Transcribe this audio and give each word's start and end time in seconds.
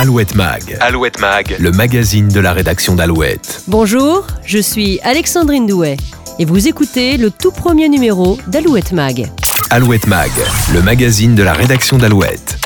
Alouette 0.00 0.36
Mag. 0.36 0.78
Alouette 0.78 1.18
Mag, 1.18 1.56
le 1.58 1.72
magazine 1.72 2.28
de 2.28 2.38
la 2.38 2.52
rédaction 2.52 2.94
d'Alouette. 2.94 3.62
Bonjour, 3.66 4.24
je 4.44 4.58
suis 4.58 5.00
Alexandrine 5.00 5.66
Douet 5.66 5.96
et 6.38 6.44
vous 6.44 6.68
écoutez 6.68 7.16
le 7.16 7.32
tout 7.32 7.50
premier 7.50 7.88
numéro 7.88 8.38
d'Alouette 8.46 8.92
Mag. 8.92 9.28
Alouette 9.70 10.06
Mag, 10.06 10.30
le 10.72 10.82
magazine 10.82 11.34
de 11.34 11.42
la 11.42 11.52
rédaction 11.52 11.98
d'Alouette. 11.98 12.58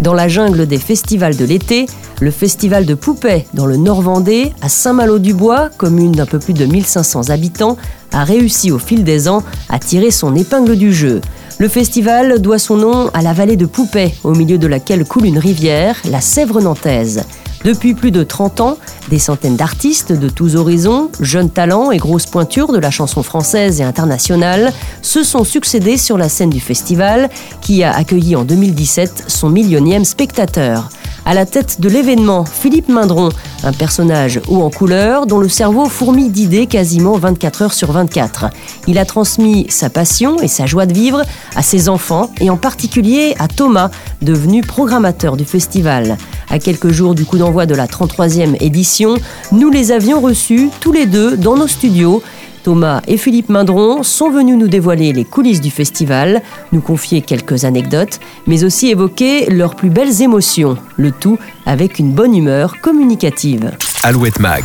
Dans 0.00 0.12
la 0.12 0.26
jungle 0.26 0.66
des 0.66 0.78
festivals 0.78 1.36
de 1.36 1.44
l'été, 1.44 1.86
le 2.20 2.32
festival 2.32 2.84
de 2.84 2.94
Poupée 2.94 3.46
dans 3.54 3.66
le 3.66 3.76
Nord-Vendée, 3.76 4.52
à 4.60 4.68
Saint-Malo-du-Bois, 4.68 5.70
commune 5.78 6.10
d'un 6.10 6.26
peu 6.26 6.40
plus 6.40 6.52
de 6.52 6.66
1500 6.66 7.30
habitants, 7.30 7.76
a 8.10 8.24
réussi 8.24 8.72
au 8.72 8.80
fil 8.80 9.04
des 9.04 9.28
ans 9.28 9.44
à 9.68 9.78
tirer 9.78 10.10
son 10.10 10.34
épingle 10.34 10.74
du 10.76 10.92
jeu. 10.92 11.20
Le 11.62 11.68
festival 11.68 12.42
doit 12.42 12.58
son 12.58 12.76
nom 12.76 13.08
à 13.14 13.22
la 13.22 13.32
vallée 13.32 13.54
de 13.54 13.66
Poupée, 13.66 14.12
au 14.24 14.32
milieu 14.34 14.58
de 14.58 14.66
laquelle 14.66 15.04
coule 15.04 15.26
une 15.26 15.38
rivière, 15.38 15.94
la 16.10 16.20
Sèvre 16.20 16.60
nantaise. 16.60 17.22
Depuis 17.62 17.94
plus 17.94 18.10
de 18.10 18.24
30 18.24 18.60
ans, 18.60 18.78
des 19.10 19.20
centaines 19.20 19.54
d'artistes 19.54 20.10
de 20.10 20.28
tous 20.28 20.56
horizons, 20.56 21.08
jeunes 21.20 21.50
talents 21.50 21.92
et 21.92 21.98
grosses 21.98 22.26
pointures 22.26 22.72
de 22.72 22.80
la 22.80 22.90
chanson 22.90 23.22
française 23.22 23.80
et 23.80 23.84
internationale, 23.84 24.72
se 25.02 25.22
sont 25.22 25.44
succédés 25.44 25.98
sur 25.98 26.18
la 26.18 26.28
scène 26.28 26.50
du 26.50 26.58
festival, 26.58 27.30
qui 27.60 27.84
a 27.84 27.94
accueilli 27.94 28.34
en 28.34 28.42
2017 28.42 29.26
son 29.28 29.48
millionième 29.48 30.04
spectateur. 30.04 30.88
À 31.24 31.34
la 31.34 31.46
tête 31.46 31.80
de 31.80 31.88
l'événement, 31.88 32.44
Philippe 32.44 32.88
Mindron, 32.88 33.28
un 33.62 33.72
personnage 33.72 34.40
haut 34.48 34.62
en 34.62 34.70
couleur 34.70 35.26
dont 35.26 35.38
le 35.38 35.48
cerveau 35.48 35.86
fourmille 35.86 36.30
d'idées 36.30 36.66
quasiment 36.66 37.16
24 37.16 37.62
heures 37.62 37.72
sur 37.72 37.92
24. 37.92 38.46
Il 38.88 38.98
a 38.98 39.04
transmis 39.04 39.66
sa 39.68 39.88
passion 39.88 40.40
et 40.40 40.48
sa 40.48 40.66
joie 40.66 40.84
de 40.84 40.92
vivre 40.92 41.22
à 41.54 41.62
ses 41.62 41.88
enfants 41.88 42.28
et 42.40 42.50
en 42.50 42.56
particulier 42.56 43.36
à 43.38 43.46
Thomas, 43.46 43.90
devenu 44.20 44.62
programmateur 44.62 45.36
du 45.36 45.44
festival. 45.44 46.16
À 46.50 46.58
quelques 46.58 46.90
jours 46.90 47.14
du 47.14 47.24
coup 47.24 47.38
d'envoi 47.38 47.66
de 47.66 47.74
la 47.76 47.86
33e 47.86 48.56
édition, 48.60 49.14
nous 49.52 49.70
les 49.70 49.92
avions 49.92 50.20
reçus 50.20 50.70
tous 50.80 50.92
les 50.92 51.06
deux 51.06 51.36
dans 51.36 51.56
nos 51.56 51.68
studios 51.68 52.20
Thomas 52.62 53.02
et 53.06 53.16
Philippe 53.16 53.48
Mindron 53.48 54.02
sont 54.02 54.30
venus 54.30 54.56
nous 54.56 54.68
dévoiler 54.68 55.12
les 55.12 55.24
coulisses 55.24 55.60
du 55.60 55.70
festival, 55.70 56.42
nous 56.72 56.80
confier 56.80 57.20
quelques 57.20 57.64
anecdotes, 57.64 58.20
mais 58.46 58.64
aussi 58.64 58.88
évoquer 58.88 59.46
leurs 59.50 59.74
plus 59.74 59.90
belles 59.90 60.22
émotions, 60.22 60.76
le 60.96 61.10
tout 61.12 61.38
avec 61.66 61.98
une 61.98 62.12
bonne 62.12 62.36
humeur 62.36 62.80
communicative. 62.80 63.72
Alouette 64.02 64.40
Mag, 64.40 64.64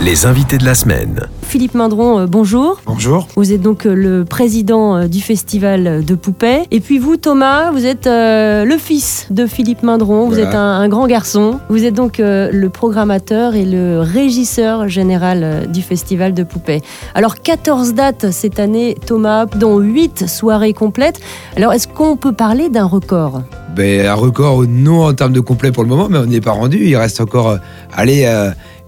les 0.00 0.26
invités 0.26 0.58
de 0.58 0.64
la 0.64 0.74
semaine. 0.74 1.28
Philippe 1.46 1.74
Mindron, 1.74 2.18
euh, 2.18 2.26
bonjour. 2.26 2.80
Bonjour. 2.86 3.28
Vous 3.36 3.52
êtes 3.52 3.60
donc 3.60 3.86
euh, 3.86 3.94
le 3.94 4.24
président 4.24 4.96
euh, 4.96 5.06
du 5.06 5.20
festival 5.20 6.04
de 6.04 6.14
Poupée. 6.16 6.62
Et 6.72 6.80
puis 6.80 6.98
vous, 6.98 7.16
Thomas, 7.16 7.70
vous 7.70 7.86
êtes 7.86 8.06
le 8.06 8.76
fils 8.78 9.28
de 9.30 9.46
Philippe 9.46 9.84
Mindron. 9.84 10.28
Vous 10.28 10.40
êtes 10.40 10.54
un, 10.54 10.88
grand 10.88 11.06
garçon. 11.06 11.60
Vous 11.68 11.84
êtes 11.84 11.94
donc 11.94 12.18
le 12.18 12.66
programmateur 12.68 13.54
et 13.54 13.64
le 13.64 14.00
régisseur 14.00 14.88
général 14.88 15.70
du 15.72 15.82
festival 15.82 16.34
de 16.34 16.42
Poupée. 16.42 16.82
Alors 17.14 17.36
14 17.36 17.94
dates 17.94 18.32
cette 18.32 18.58
année, 18.58 18.96
Thomas, 19.06 19.46
dont 19.46 19.78
8 19.78 20.28
soirées 20.28 20.72
complètes. 20.72 21.20
Alors 21.56 21.72
est-ce 21.72 21.86
qu'on 21.86 22.16
peut 22.16 22.32
parler 22.32 22.68
d'un 22.68 22.86
record? 22.86 23.42
Ben, 23.74 24.06
Un 24.06 24.14
record, 24.14 24.64
non 24.66 25.04
en 25.04 25.14
termes 25.14 25.32
de 25.32 25.40
complet 25.40 25.70
pour 25.70 25.82
le 25.84 25.88
moment, 25.88 26.08
mais 26.10 26.18
on 26.18 26.26
n'y 26.26 26.36
est 26.36 26.40
pas 26.40 26.52
rendu. 26.52 26.78
Il 26.84 26.96
reste 26.96 27.20
encore, 27.20 27.58
allez, 27.94 28.26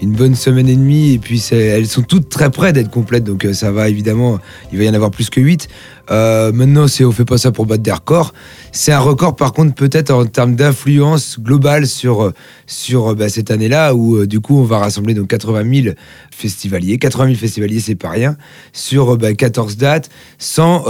une 0.01 0.13
bonne 0.13 0.35
semaine 0.35 0.69
et 0.69 0.77
demie 0.77 1.15
et 1.15 1.19
puis 1.19 1.43
elles 1.51 1.87
sont 1.87 2.03
toutes 2.03 2.29
très 2.29 2.51
près 2.51 2.73
d'être 2.73 2.91
complètes 2.91 3.25
donc 3.25 3.45
euh, 3.45 3.53
ça 3.53 3.73
va 3.73 3.89
évidemment 3.89 4.39
il 4.73 4.79
va 4.79 4.85
y 4.85 4.89
en 4.89 4.95
avoir 4.95 5.11
plus 5.11 5.31
que 5.31 5.41
8 5.41 5.69
euh, 6.11 6.53
maintenant 6.53 6.89
c'est 6.89 7.05
on 7.05 7.13
fait 7.13 7.25
pas 7.25 7.39
ça 7.39 7.53
pour 7.53 7.67
battre 7.67 7.83
des 7.83 7.93
records 7.93 8.33
c'est 8.73 8.93
un 8.93 8.99
record 8.99 9.37
par 9.37 9.53
contre 9.53 9.75
peut-être 9.75 10.11
en 10.11 10.27
termes 10.27 10.57
d'influence 10.57 11.39
globale 11.41 11.87
sur 11.87 12.23
euh, 12.23 12.35
sur 12.67 13.15
bah, 13.15 13.29
cette 13.29 13.51
année-là 13.51 13.95
où 13.95 14.27
du 14.27 14.41
coup 14.41 14.59
on 14.59 14.65
va 14.65 14.79
rassembler 14.79 15.15
donc 15.15 15.29
80 15.29 15.83
000 15.83 15.95
festivaliers 16.31 16.99
80 16.99 17.27
000 17.27 17.37
festivaliers 17.37 17.81
c'est 17.81 17.95
pas 17.95 18.11
rien 18.11 18.37
sur 18.73 19.19
14 19.19 19.77
bah, 19.77 19.81
dates 19.81 20.11
sans 20.39 20.85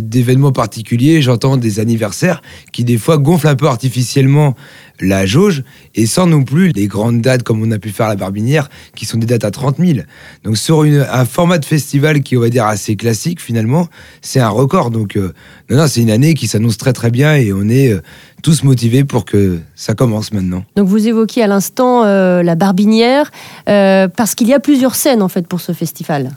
d'événements 0.00 0.52
particuliers 0.52 1.22
j'entends 1.22 1.56
des 1.56 1.80
anniversaires 1.80 2.42
qui 2.72 2.84
des 2.84 2.98
fois 2.98 3.18
gonflent 3.18 3.48
un 3.48 3.56
peu 3.56 3.66
artificiellement 3.66 4.54
la 5.00 5.26
jauge 5.26 5.64
et 5.94 6.06
sans 6.06 6.26
non 6.26 6.44
plus 6.44 6.70
les 6.72 6.86
grandes 6.86 7.20
dates 7.20 7.42
comme 7.42 7.62
on 7.62 7.70
a 7.70 7.78
pu 7.78 7.90
faire 7.90 8.06
à 8.06 8.10
la 8.10 8.16
Barbinière 8.16 8.68
qui 8.94 9.06
sont 9.06 9.18
des 9.18 9.26
dates 9.26 9.44
à 9.44 9.50
30 9.50 9.78
000. 9.78 10.00
Donc 10.44 10.56
sur 10.56 10.82
un 10.82 11.24
format 11.24 11.58
de 11.58 11.64
festival 11.64 12.22
qui 12.22 12.36
on 12.36 12.40
va 12.40 12.48
dire 12.48 12.66
assez 12.66 12.96
classique 12.96 13.40
finalement, 13.40 13.88
c'est 14.22 14.40
un 14.40 14.48
record. 14.54 14.90
Donc 14.90 15.16
euh, 15.16 15.32
non, 15.70 15.86
c'est 15.86 16.00
une 16.00 16.10
année 16.10 16.34
qui 16.34 16.46
s'annonce 16.46 16.76
très 16.76 16.92
très 16.92 17.10
bien 17.10 17.36
et 17.36 17.52
on 17.52 17.68
est 17.68 17.92
euh, 17.92 18.02
tous 18.42 18.62
motivés 18.64 19.04
pour 19.04 19.24
que 19.24 19.58
ça 19.74 19.94
commence 19.94 20.32
maintenant. 20.32 20.64
Donc 20.76 20.88
vous 20.88 21.06
évoquiez 21.06 21.42
à 21.42 21.46
l'instant 21.46 22.04
euh, 22.04 22.42
la 22.42 22.54
Barbinière 22.54 23.30
parce 23.66 24.34
qu'il 24.34 24.48
y 24.48 24.54
a 24.54 24.60
plusieurs 24.60 24.94
scènes 24.94 25.22
en 25.22 25.28
fait 25.28 25.46
pour 25.46 25.60
ce 25.60 25.72
festival. 25.72 26.30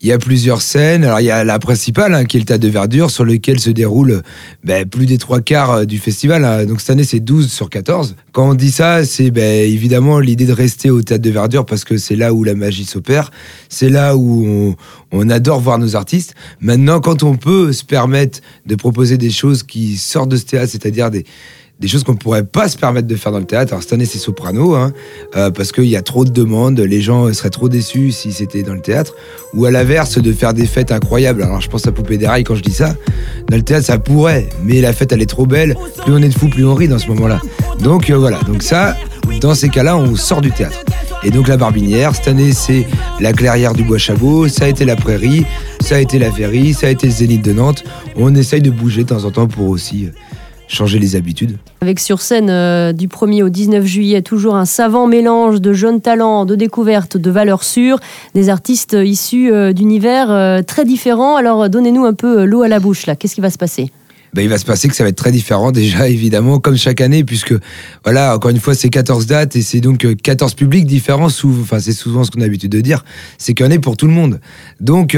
Il 0.00 0.08
y 0.08 0.12
a 0.12 0.18
plusieurs 0.18 0.62
scènes. 0.62 1.04
Alors, 1.04 1.20
il 1.20 1.24
y 1.24 1.30
a 1.30 1.42
la 1.42 1.58
principale, 1.58 2.14
hein, 2.14 2.24
qui 2.24 2.36
est 2.36 2.40
le 2.40 2.46
tas 2.46 2.58
de 2.58 2.68
verdure, 2.68 3.10
sur 3.10 3.24
lequel 3.24 3.58
se 3.58 3.70
déroule 3.70 4.22
ben, 4.62 4.86
plus 4.86 5.06
des 5.06 5.18
trois 5.18 5.40
quarts 5.40 5.72
euh, 5.72 5.84
du 5.84 5.98
festival. 5.98 6.44
Hein. 6.44 6.66
Donc, 6.66 6.80
cette 6.80 6.90
année, 6.90 7.04
c'est 7.04 7.18
12 7.20 7.50
sur 7.50 7.68
14. 7.68 8.14
Quand 8.32 8.50
on 8.50 8.54
dit 8.54 8.70
ça, 8.70 9.04
c'est 9.04 9.30
ben, 9.32 9.68
évidemment 9.68 10.20
l'idée 10.20 10.46
de 10.46 10.52
rester 10.52 10.90
au 10.90 11.02
théâtre 11.02 11.24
de 11.24 11.30
verdure 11.30 11.66
parce 11.66 11.84
que 11.84 11.96
c'est 11.96 12.16
là 12.16 12.32
où 12.32 12.44
la 12.44 12.54
magie 12.54 12.84
s'opère. 12.84 13.32
C'est 13.68 13.88
là 13.88 14.16
où 14.16 14.46
on, 14.46 14.76
on, 15.10 15.30
adore 15.30 15.60
voir 15.60 15.78
nos 15.78 15.96
artistes. 15.96 16.34
Maintenant, 16.60 17.00
quand 17.00 17.24
on 17.24 17.36
peut 17.36 17.72
se 17.72 17.84
permettre 17.84 18.40
de 18.66 18.76
proposer 18.76 19.18
des 19.18 19.30
choses 19.30 19.64
qui 19.64 19.96
sortent 19.96 20.30
de 20.30 20.36
ce 20.36 20.44
théâtre, 20.44 20.70
c'est-à-dire 20.70 21.10
des 21.10 21.24
des 21.80 21.86
choses 21.86 22.02
qu'on 22.02 22.12
ne 22.12 22.18
pourrait 22.18 22.44
pas 22.44 22.68
se 22.68 22.76
permettre 22.76 23.06
de 23.06 23.14
faire 23.14 23.32
dans 23.32 23.38
le 23.38 23.44
théâtre. 23.44 23.72
Alors 23.72 23.82
cette 23.82 23.92
année 23.92 24.04
c'est 24.04 24.18
soprano, 24.18 24.74
hein, 24.74 24.92
euh, 25.36 25.50
parce 25.50 25.72
qu'il 25.72 25.84
y 25.84 25.96
a 25.96 26.02
trop 26.02 26.24
de 26.24 26.30
demandes, 26.30 26.80
les 26.80 27.00
gens 27.00 27.32
seraient 27.32 27.50
trop 27.50 27.68
déçus 27.68 28.12
si 28.12 28.32
c'était 28.32 28.62
dans 28.62 28.74
le 28.74 28.80
théâtre. 28.80 29.14
Ou 29.54 29.64
à 29.64 29.70
l'inverse, 29.70 30.18
de 30.18 30.32
faire 30.32 30.54
des 30.54 30.66
fêtes 30.66 30.92
incroyables. 30.92 31.42
Alors 31.42 31.60
je 31.60 31.68
pense 31.68 31.86
à 31.86 31.92
Poupée 31.92 32.18
des 32.18 32.26
Rails 32.26 32.44
quand 32.44 32.56
je 32.56 32.62
dis 32.62 32.72
ça. 32.72 32.94
Dans 33.48 33.56
le 33.56 33.62
théâtre 33.62 33.86
ça 33.86 33.98
pourrait, 33.98 34.48
mais 34.64 34.80
la 34.80 34.92
fête 34.92 35.12
elle 35.12 35.22
est 35.22 35.26
trop 35.26 35.46
belle. 35.46 35.76
Plus 36.04 36.12
on 36.12 36.18
est 36.18 36.28
de 36.28 36.34
fou, 36.34 36.48
plus 36.48 36.64
on 36.64 36.74
rit 36.74 36.88
dans 36.88 36.98
ce 36.98 37.08
moment-là. 37.08 37.40
Donc 37.80 38.10
euh, 38.10 38.16
voilà, 38.16 38.40
donc 38.40 38.62
ça, 38.62 38.96
dans 39.40 39.54
ces 39.54 39.68
cas-là, 39.68 39.96
on 39.96 40.16
sort 40.16 40.40
du 40.40 40.50
théâtre. 40.50 40.78
Et 41.24 41.30
donc 41.30 41.48
la 41.48 41.56
Barbinière, 41.56 42.14
cette 42.14 42.28
année 42.28 42.52
c'est 42.52 42.86
la 43.20 43.32
Clairière 43.32 43.72
du 43.72 43.82
Bois-Chabot, 43.82 44.48
ça 44.48 44.64
a 44.64 44.68
été 44.68 44.84
la 44.84 44.94
Prairie, 44.96 45.44
ça 45.80 45.96
a 45.96 45.98
été 45.98 46.18
la 46.18 46.30
Ferry, 46.30 46.74
ça 46.74 46.86
a 46.86 46.90
été 46.90 47.06
le 47.06 47.12
Zénith 47.12 47.44
de 47.44 47.52
Nantes. 47.52 47.84
On 48.16 48.34
essaye 48.34 48.62
de 48.62 48.70
bouger 48.70 49.02
de 49.02 49.08
temps 49.08 49.24
en 49.24 49.30
temps 49.30 49.48
pour 49.48 49.68
aussi 49.68 50.06
euh, 50.06 50.10
changer 50.68 50.98
les 50.98 51.16
habitudes. 51.16 51.58
Avec 51.80 51.98
sur 51.98 52.20
scène 52.20 52.50
euh, 52.50 52.92
du 52.92 53.08
1er 53.08 53.42
au 53.42 53.48
19 53.48 53.84
juillet, 53.84 54.22
toujours 54.22 54.54
un 54.54 54.64
savant 54.64 55.06
mélange 55.06 55.60
de 55.60 55.72
jeunes 55.72 56.00
talents, 56.00 56.44
de 56.44 56.54
découvertes, 56.54 57.16
de 57.16 57.30
valeurs 57.30 57.64
sûres, 57.64 57.98
des 58.34 58.48
artistes 58.48 58.96
issus 59.00 59.52
euh, 59.52 59.72
d'univers 59.72 60.30
euh, 60.30 60.62
très 60.62 60.84
différents. 60.84 61.36
Alors 61.36 61.68
donnez-nous 61.68 62.04
un 62.04 62.14
peu 62.14 62.44
l'eau 62.44 62.62
à 62.62 62.68
la 62.68 62.78
bouche 62.78 63.06
là, 63.06 63.16
qu'est-ce 63.16 63.34
qui 63.34 63.40
va 63.40 63.50
se 63.50 63.58
passer? 63.58 63.90
Ben, 64.34 64.42
il 64.42 64.48
va 64.48 64.58
se 64.58 64.64
passer 64.64 64.88
que 64.88 64.94
ça 64.94 65.04
va 65.04 65.10
être 65.10 65.16
très 65.16 65.32
différent 65.32 65.72
déjà 65.78 66.08
évidemment 66.08 66.58
comme 66.58 66.76
chaque 66.76 67.00
année 67.00 67.24
puisque 67.24 67.54
voilà 68.04 68.34
encore 68.34 68.50
une 68.50 68.60
fois 68.60 68.74
c'est 68.74 68.88
14 68.88 69.26
dates 69.26 69.56
et 69.56 69.62
c'est 69.62 69.80
donc 69.80 70.06
14 70.22 70.54
publics 70.54 70.86
différents 70.86 71.28
enfin 71.28 71.78
c'est 71.78 71.92
souvent 71.92 72.24
ce 72.24 72.30
qu'on 72.30 72.40
a 72.40 72.44
l'habitude 72.44 72.72
de 72.72 72.80
dire 72.80 73.04
c'est 73.38 73.54
qu'il 73.54 73.66
y 73.66 73.68
en 73.68 73.72
a 73.72 73.78
pour 73.78 73.96
tout 73.96 74.06
le 74.06 74.12
monde. 74.12 74.40
Donc 74.80 75.16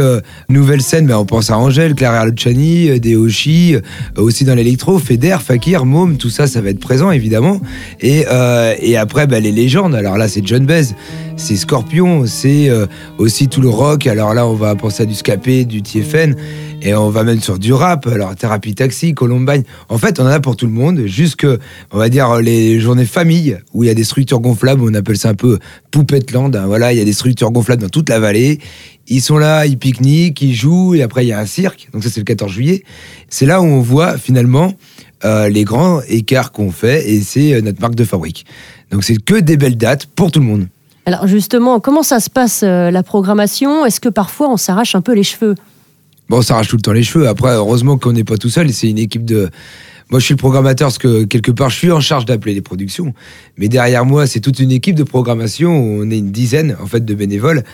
nouvelle 0.48 0.82
scène 0.82 1.06
ben, 1.06 1.16
on 1.16 1.24
pense 1.24 1.50
à 1.50 1.58
Angèle 1.58 1.94
Clara 1.94 2.26
Luciani 2.26 3.00
Deoshi 3.00 3.76
aussi 4.16 4.44
dans 4.44 4.54
l'électro 4.54 4.98
Feder 4.98 5.38
Fakir 5.44 5.84
Môme 5.84 6.16
tout 6.16 6.30
ça 6.30 6.46
ça 6.46 6.60
va 6.60 6.70
être 6.70 6.80
présent 6.80 7.10
évidemment. 7.10 7.60
Et, 8.00 8.24
et 8.80 8.96
après 8.96 9.26
ben, 9.26 9.42
les 9.42 9.52
légendes 9.52 9.94
alors 9.94 10.16
là 10.16 10.28
c'est 10.28 10.46
John 10.46 10.66
Bez 10.66 10.94
c'est 11.36 11.56
Scorpion 11.56 12.26
c'est 12.26 12.70
aussi 13.18 13.48
tout 13.48 13.60
le 13.60 13.68
rock 13.68 14.06
alors 14.06 14.34
là 14.34 14.46
on 14.46 14.54
va 14.54 14.74
penser 14.74 15.02
à 15.02 15.06
du 15.06 15.14
Scapé 15.14 15.64
du 15.64 15.82
TFN 15.82 16.34
et 16.82 16.94
on 16.94 17.10
va 17.10 17.24
même 17.24 17.40
sur 17.40 17.58
du 17.58 17.72
rap, 17.72 18.06
alors 18.06 18.34
thérapie 18.34 18.74
taxi, 18.74 19.14
Columbine. 19.14 19.64
En 19.88 19.98
fait, 19.98 20.20
on 20.20 20.24
en 20.24 20.28
a 20.28 20.40
pour 20.40 20.56
tout 20.56 20.66
le 20.66 20.72
monde, 20.72 21.02
jusque, 21.06 21.46
on 21.92 21.98
va 21.98 22.08
dire, 22.08 22.36
les 22.36 22.80
journées 22.80 23.04
famille, 23.04 23.58
où 23.72 23.84
il 23.84 23.86
y 23.86 23.90
a 23.90 23.94
des 23.94 24.04
structures 24.04 24.40
gonflables, 24.40 24.82
on 24.82 24.94
appelle 24.94 25.16
ça 25.18 25.30
un 25.30 25.34
peu 25.34 25.58
Poupetteland. 25.90 26.54
Hein, 26.54 26.66
voilà, 26.66 26.92
il 26.92 26.98
y 26.98 27.02
a 27.02 27.04
des 27.04 27.12
structures 27.12 27.50
gonflables 27.50 27.82
dans 27.82 27.88
toute 27.88 28.08
la 28.08 28.18
vallée. 28.18 28.58
Ils 29.08 29.20
sont 29.20 29.38
là, 29.38 29.66
ils 29.66 29.76
pique-niquent, 29.76 30.40
ils 30.40 30.54
jouent, 30.54 30.94
et 30.94 31.02
après 31.02 31.24
il 31.24 31.28
y 31.28 31.32
a 31.32 31.38
un 31.38 31.46
cirque. 31.46 31.88
Donc 31.92 32.04
ça, 32.04 32.10
c'est 32.10 32.20
le 32.20 32.24
14 32.24 32.50
juillet. 32.50 32.84
C'est 33.28 33.46
là 33.46 33.60
où 33.60 33.64
on 33.64 33.80
voit 33.80 34.16
finalement 34.16 34.74
euh, 35.24 35.48
les 35.48 35.64
grands 35.64 36.00
écarts 36.08 36.52
qu'on 36.52 36.70
fait, 36.70 37.10
et 37.10 37.20
c'est 37.20 37.54
euh, 37.54 37.60
notre 37.60 37.80
marque 37.80 37.94
de 37.94 38.04
fabrique. 38.04 38.46
Donc 38.90 39.04
c'est 39.04 39.16
que 39.16 39.34
des 39.34 39.56
belles 39.56 39.76
dates 39.76 40.06
pour 40.06 40.30
tout 40.30 40.40
le 40.40 40.46
monde. 40.46 40.66
Alors 41.06 41.26
justement, 41.26 41.80
comment 41.80 42.02
ça 42.02 42.20
se 42.20 42.30
passe 42.30 42.62
euh, 42.62 42.90
la 42.90 43.02
programmation? 43.02 43.84
Est-ce 43.84 44.00
que 44.00 44.08
parfois 44.08 44.50
on 44.50 44.56
s'arrache 44.56 44.94
un 44.94 45.00
peu 45.00 45.12
les 45.12 45.22
cheveux? 45.22 45.54
Bon, 46.30 46.42
ça 46.42 46.54
arrache 46.54 46.68
tout 46.68 46.76
le 46.76 46.82
temps 46.82 46.92
les 46.92 47.02
cheveux. 47.02 47.26
Après, 47.26 47.50
heureusement 47.50 47.98
qu'on 47.98 48.12
n'est 48.12 48.22
pas 48.22 48.36
tout 48.36 48.50
seul. 48.50 48.72
C'est 48.72 48.88
une 48.88 48.98
équipe 48.98 49.24
de. 49.24 49.50
Moi, 50.12 50.20
je 50.20 50.26
suis 50.26 50.34
le 50.34 50.38
programmateur 50.38 50.86
parce 50.86 50.98
que 50.98 51.24
quelque 51.24 51.50
part, 51.50 51.70
je 51.70 51.76
suis 51.76 51.90
en 51.90 51.98
charge 51.98 52.24
d'appeler 52.24 52.54
les 52.54 52.60
productions. 52.60 53.14
Mais 53.58 53.66
derrière 53.66 54.04
moi, 54.04 54.28
c'est 54.28 54.38
toute 54.38 54.60
une 54.60 54.70
équipe 54.70 54.94
de 54.94 55.02
programmation. 55.02 55.72
On 55.72 56.08
est 56.08 56.18
une 56.18 56.30
dizaine, 56.30 56.76
en 56.80 56.86
fait, 56.86 57.04
de 57.04 57.14
bénévoles. 57.14 57.64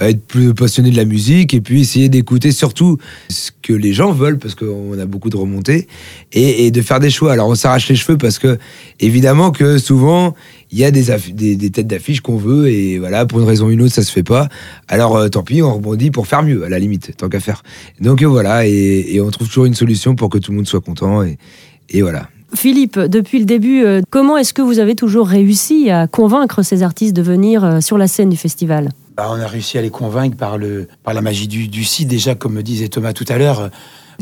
Être 0.00 0.26
plus 0.26 0.54
passionné 0.54 0.90
de 0.90 0.96
la 0.96 1.04
musique 1.04 1.54
et 1.54 1.60
puis 1.60 1.82
essayer 1.82 2.08
d'écouter 2.08 2.50
surtout 2.50 2.98
ce 3.28 3.50
que 3.62 3.72
les 3.72 3.92
gens 3.92 4.12
veulent 4.12 4.38
parce 4.38 4.54
qu'on 4.54 4.98
a 4.98 5.06
beaucoup 5.06 5.30
de 5.30 5.36
remontées 5.36 5.86
et, 6.32 6.70
de 6.70 6.82
faire 6.82 7.00
des 7.00 7.10
choix. 7.10 7.32
Alors 7.32 7.48
on 7.48 7.54
s'arrache 7.54 7.88
les 7.88 7.94
cheveux 7.94 8.18
parce 8.18 8.38
que 8.38 8.58
évidemment 8.98 9.52
que 9.52 9.78
souvent 9.78 10.34
il 10.72 10.78
y 10.78 10.84
a 10.84 10.90
des, 10.90 11.70
têtes 11.70 11.86
d'affiche 11.86 12.20
qu'on 12.20 12.36
veut 12.36 12.68
et 12.68 12.98
voilà 12.98 13.26
pour 13.26 13.38
une 13.38 13.46
raison 13.46 13.66
ou 13.66 13.70
une 13.70 13.82
autre 13.82 13.94
ça 13.94 14.02
se 14.02 14.10
fait 14.10 14.24
pas. 14.24 14.48
Alors 14.88 15.16
euh, 15.16 15.28
tant 15.28 15.42
pis, 15.42 15.62
on 15.62 15.74
rebondit 15.74 16.10
pour 16.10 16.26
faire 16.26 16.42
mieux 16.42 16.64
à 16.64 16.68
la 16.68 16.78
limite 16.78 17.16
tant 17.16 17.28
qu'à 17.28 17.40
faire. 17.40 17.62
Donc 18.00 18.22
euh, 18.22 18.26
voilà 18.26 18.66
et, 18.66 19.20
on 19.20 19.30
trouve 19.30 19.46
toujours 19.46 19.66
une 19.66 19.74
solution 19.74 20.16
pour 20.16 20.28
que 20.28 20.38
tout 20.38 20.50
le 20.50 20.56
monde 20.56 20.66
soit 20.66 20.80
content 20.80 21.22
et, 21.22 22.02
voilà. 22.02 22.28
Philippe, 22.54 22.98
depuis 22.98 23.38
le 23.40 23.44
début, 23.44 23.84
euh, 23.84 24.00
comment 24.10 24.36
est-ce 24.36 24.54
que 24.54 24.62
vous 24.62 24.78
avez 24.78 24.94
toujours 24.94 25.26
réussi 25.26 25.90
à 25.90 26.06
convaincre 26.06 26.62
ces 26.62 26.82
artistes 26.82 27.14
de 27.14 27.22
venir 27.22 27.82
sur 27.82 27.98
la 27.98 28.06
scène 28.06 28.28
du 28.28 28.36
festival? 28.36 28.90
Bah, 29.16 29.28
On 29.30 29.40
a 29.40 29.46
réussi 29.46 29.78
à 29.78 29.82
les 29.82 29.90
convaincre 29.90 30.36
par, 30.36 30.58
le, 30.58 30.88
par 31.02 31.14
la 31.14 31.20
magie 31.20 31.48
du, 31.48 31.84
site. 31.84 32.08
Déjà, 32.08 32.34
comme 32.34 32.54
me 32.54 32.62
disait 32.62 32.88
Thomas 32.88 33.12
tout 33.12 33.24
à 33.28 33.38
l'heure, 33.38 33.60
euh, 33.60 33.68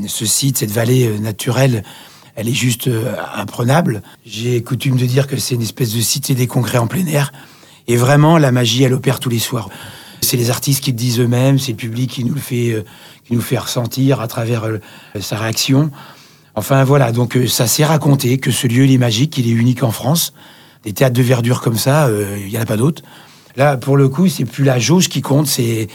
ce 0.06 0.26
site, 0.26 0.58
cette 0.58 0.70
vallée 0.70 1.18
naturelle, 1.18 1.82
elle 2.34 2.48
est 2.48 2.54
juste 2.54 2.88
imprenable. 3.34 4.02
J'ai 4.24 4.62
coutume 4.62 4.96
de 4.96 5.04
dire 5.04 5.26
que 5.26 5.36
c'est 5.36 5.54
une 5.54 5.62
espèce 5.62 5.92
de 5.94 6.00
cité 6.00 6.34
des 6.34 6.46
congrès 6.46 6.78
en 6.78 6.86
plein 6.86 7.06
air. 7.06 7.32
Et 7.88 7.96
vraiment, 7.96 8.38
la 8.38 8.52
magie, 8.52 8.84
elle 8.84 8.94
opère 8.94 9.20
tous 9.20 9.28
les 9.28 9.38
soirs. 9.38 9.68
C'est 10.22 10.38
les 10.38 10.48
artistes 10.48 10.82
qui 10.82 10.92
le 10.92 10.96
disent 10.96 11.20
eux-mêmes, 11.20 11.58
c'est 11.58 11.72
le 11.72 11.76
public 11.76 12.10
qui 12.10 12.24
nous 12.24 12.32
le 12.32 12.40
fait, 12.40 12.82
qui 13.26 13.34
nous 13.34 13.42
fait 13.42 13.58
ressentir 13.58 14.20
à 14.22 14.28
travers 14.28 14.66
sa 15.20 15.36
réaction. 15.36 15.90
Enfin 16.54 16.84
voilà, 16.84 17.12
donc 17.12 17.36
euh, 17.36 17.46
ça 17.46 17.66
s'est 17.66 17.84
raconté 17.84 18.38
que 18.38 18.50
ce 18.50 18.66
lieu 18.66 18.84
il 18.84 18.92
est 18.92 18.98
magique, 18.98 19.38
il 19.38 19.48
est 19.48 19.52
unique 19.52 19.82
en 19.82 19.90
France. 19.90 20.34
Des 20.84 20.92
théâtres 20.92 21.16
de 21.16 21.22
verdure 21.22 21.62
comme 21.62 21.78
ça, 21.78 22.06
euh, 22.06 22.36
il 22.38 22.50
y 22.50 22.58
en 22.58 22.62
a 22.62 22.66
pas 22.66 22.76
d'autres. 22.76 23.02
Là, 23.56 23.76
pour 23.76 23.96
le 23.96 24.08
coup, 24.08 24.28
c'est 24.28 24.44
plus 24.44 24.64
la 24.64 24.78
jauge 24.78 25.08
qui 25.08 25.20
compte, 25.20 25.46
c'est 25.46 25.88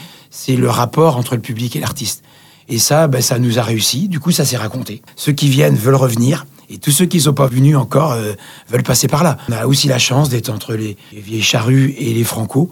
le 0.48 0.70
rapport 0.70 1.16
entre 1.16 1.34
le 1.34 1.40
public 1.40 1.76
et 1.76 1.80
l'artiste. 1.80 2.22
Et 2.68 2.78
ça, 2.78 3.08
ben, 3.08 3.22
ça 3.22 3.38
nous 3.38 3.58
a 3.58 3.62
réussi. 3.62 4.08
Du 4.08 4.20
coup, 4.20 4.30
ça 4.30 4.44
s'est 4.44 4.56
raconté. 4.56 5.02
Ceux 5.16 5.32
qui 5.32 5.48
viennent 5.48 5.76
veulent 5.76 5.94
revenir. 5.94 6.46
Et 6.70 6.76
tous 6.76 6.90
ceux 6.90 7.06
qui 7.06 7.16
ne 7.16 7.22
sont 7.22 7.32
pas 7.32 7.46
venus 7.46 7.76
encore 7.76 8.12
euh, 8.12 8.34
veulent 8.68 8.82
passer 8.82 9.08
par 9.08 9.24
là. 9.24 9.38
On 9.48 9.52
a 9.52 9.66
aussi 9.66 9.88
la 9.88 9.98
chance 9.98 10.28
d'être 10.28 10.50
entre 10.50 10.74
les, 10.74 10.98
vieilles 11.12 11.42
charrues 11.42 11.94
et 11.98 12.12
les 12.12 12.24
franco. 12.24 12.70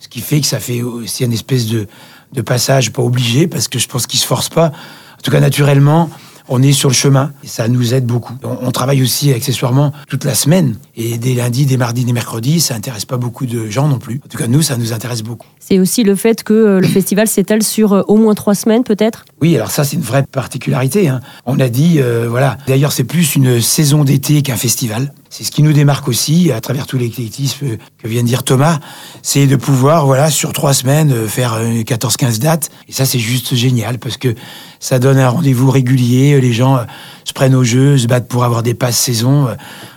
Ce 0.00 0.08
qui 0.08 0.20
fait 0.20 0.40
que 0.40 0.46
ça 0.46 0.58
fait 0.58 0.82
aussi 0.82 1.24
une 1.24 1.32
espèce 1.32 1.66
de, 1.66 1.86
de 2.32 2.42
passage 2.42 2.92
pas 2.92 3.02
obligé, 3.02 3.46
parce 3.46 3.68
que 3.68 3.78
je 3.78 3.86
pense 3.86 4.08
qu'ils 4.08 4.18
se 4.18 4.26
forcent 4.26 4.48
pas. 4.48 4.68
En 4.68 5.22
tout 5.22 5.30
cas, 5.30 5.40
naturellement, 5.40 6.10
on 6.48 6.62
est 6.62 6.72
sur 6.72 6.88
le 6.88 6.94
chemin 6.94 7.32
et 7.44 7.46
ça 7.46 7.68
nous 7.68 7.94
aide 7.94 8.06
beaucoup. 8.06 8.34
On, 8.42 8.70
travaille 8.70 9.02
aussi 9.02 9.32
accessoirement 9.32 9.92
toute 10.08 10.24
la 10.24 10.34
semaine 10.34 10.76
et 10.96 11.18
des 11.18 11.34
lundis, 11.34 11.66
des 11.66 11.76
mardis, 11.76 12.04
des 12.04 12.12
mercredis, 12.12 12.60
ça 12.60 12.74
intéresse 12.74 13.04
pas 13.04 13.16
beaucoup 13.16 13.46
de 13.46 13.68
gens 13.68 13.88
non 13.88 13.98
plus. 13.98 14.20
En 14.24 14.28
tout 14.28 14.38
cas, 14.38 14.46
nous, 14.46 14.62
ça 14.62 14.76
nous 14.76 14.92
intéresse 14.92 15.22
beaucoup. 15.22 15.46
C'est 15.58 15.78
aussi 15.78 16.04
le 16.04 16.14
fait 16.14 16.42
que 16.42 16.52
euh, 16.52 16.80
le 16.80 16.86
festival 16.86 17.26
s'étale 17.26 17.62
sur 17.62 17.92
euh, 17.92 18.02
au 18.08 18.16
moins 18.16 18.34
trois 18.34 18.54
semaines, 18.54 18.84
peut-être? 18.84 19.24
Oui, 19.40 19.56
alors 19.56 19.70
ça, 19.70 19.84
c'est 19.84 19.96
une 19.96 20.02
vraie 20.02 20.24
particularité. 20.24 21.08
Hein. 21.08 21.20
On 21.46 21.58
a 21.58 21.68
dit, 21.68 21.96
euh, 21.98 22.26
voilà, 22.28 22.58
d'ailleurs, 22.66 22.92
c'est 22.92 23.04
plus 23.04 23.34
une 23.36 23.60
saison 23.60 24.04
d'été 24.04 24.42
qu'un 24.42 24.56
festival. 24.56 25.12
C'est 25.38 25.44
ce 25.44 25.50
qui 25.50 25.62
nous 25.62 25.74
démarque 25.74 26.08
aussi, 26.08 26.50
à 26.50 26.62
travers 26.62 26.86
tous 26.86 26.96
les 26.96 27.10
collectifs 27.10 27.62
que 27.98 28.08
vient 28.08 28.22
de 28.22 28.26
dire 28.26 28.42
Thomas, 28.42 28.78
c'est 29.20 29.46
de 29.46 29.56
pouvoir, 29.56 30.06
voilà, 30.06 30.30
sur 30.30 30.54
trois 30.54 30.72
semaines, 30.72 31.28
faire 31.28 31.60
14-15 31.62 32.38
dates. 32.38 32.70
Et 32.88 32.92
ça, 32.92 33.04
c'est 33.04 33.18
juste 33.18 33.54
génial 33.54 33.98
parce 33.98 34.16
que 34.16 34.34
ça 34.80 34.98
donne 34.98 35.18
un 35.18 35.28
rendez-vous 35.28 35.70
régulier. 35.70 36.40
Les 36.40 36.54
gens 36.54 36.78
se 37.24 37.34
prennent 37.34 37.54
au 37.54 37.64
jeu, 37.64 37.98
se 37.98 38.06
battent 38.06 38.28
pour 38.28 38.44
avoir 38.44 38.62
des 38.62 38.72
passes 38.72 38.96
saison. 38.96 39.48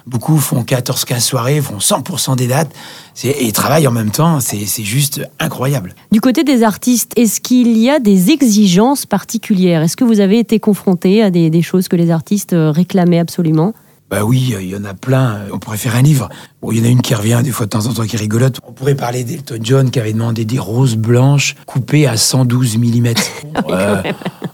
Beaucoup 0.06 0.40
font 0.40 0.64
14-15 0.64 1.22
soirées, 1.22 1.62
font 1.62 1.78
100% 1.78 2.36
des 2.36 2.48
dates 2.48 2.74
et 3.24 3.50
travaillent 3.54 3.88
en 3.88 3.94
même 3.94 4.12
temps. 4.12 4.42
C'est 4.42 4.84
juste 4.84 5.22
incroyable. 5.40 5.96
Du 6.12 6.20
côté 6.20 6.44
des 6.44 6.64
artistes, 6.64 7.14
est-ce 7.16 7.40
qu'il 7.40 7.78
y 7.78 7.90
a 7.90 8.00
des 8.00 8.32
exigences 8.32 9.06
particulières? 9.06 9.84
Est-ce 9.84 9.96
que 9.96 10.04
vous 10.04 10.20
avez 10.20 10.38
été 10.38 10.60
confronté 10.60 11.24
à 11.24 11.32
des 11.32 11.62
choses 11.62 11.88
que 11.88 11.96
les 11.96 12.12
artistes 12.12 12.54
réclamaient 12.54 13.20
absolument? 13.20 13.74
Bah 14.10 14.24
oui, 14.24 14.56
il 14.60 14.70
y 14.70 14.76
en 14.76 14.86
a 14.86 14.94
plein. 14.94 15.42
On 15.52 15.60
pourrait 15.60 15.78
faire 15.78 15.96
un 15.96 16.02
livre. 16.02 16.30
Bon, 16.62 16.74
il 16.74 16.80
y 16.80 16.82
en 16.82 16.84
a 16.84 16.88
une 16.90 17.02
qui 17.02 17.16
revient 17.16 17.40
des 17.42 17.52
fois 17.52 17.68
de 17.68 17.70
temps 17.70 17.86
en 17.86 17.94
temps 17.94 18.04
qui 18.04 18.18
rigolote. 18.18 18.58
On 18.68 18.74
pourrait 18.74 18.96
parler 18.96 19.24
d'Elton 19.24 19.60
John 19.62 19.92
qui 19.92 20.00
avait 20.00 20.12
demandé 20.12 20.44
des 20.44 20.60
roses 20.60 20.98
blanches 20.98 21.56
coupées 21.66 22.06
à 22.06 22.18
112 22.18 22.78
mm. 22.78 23.08
euh, 23.70 24.02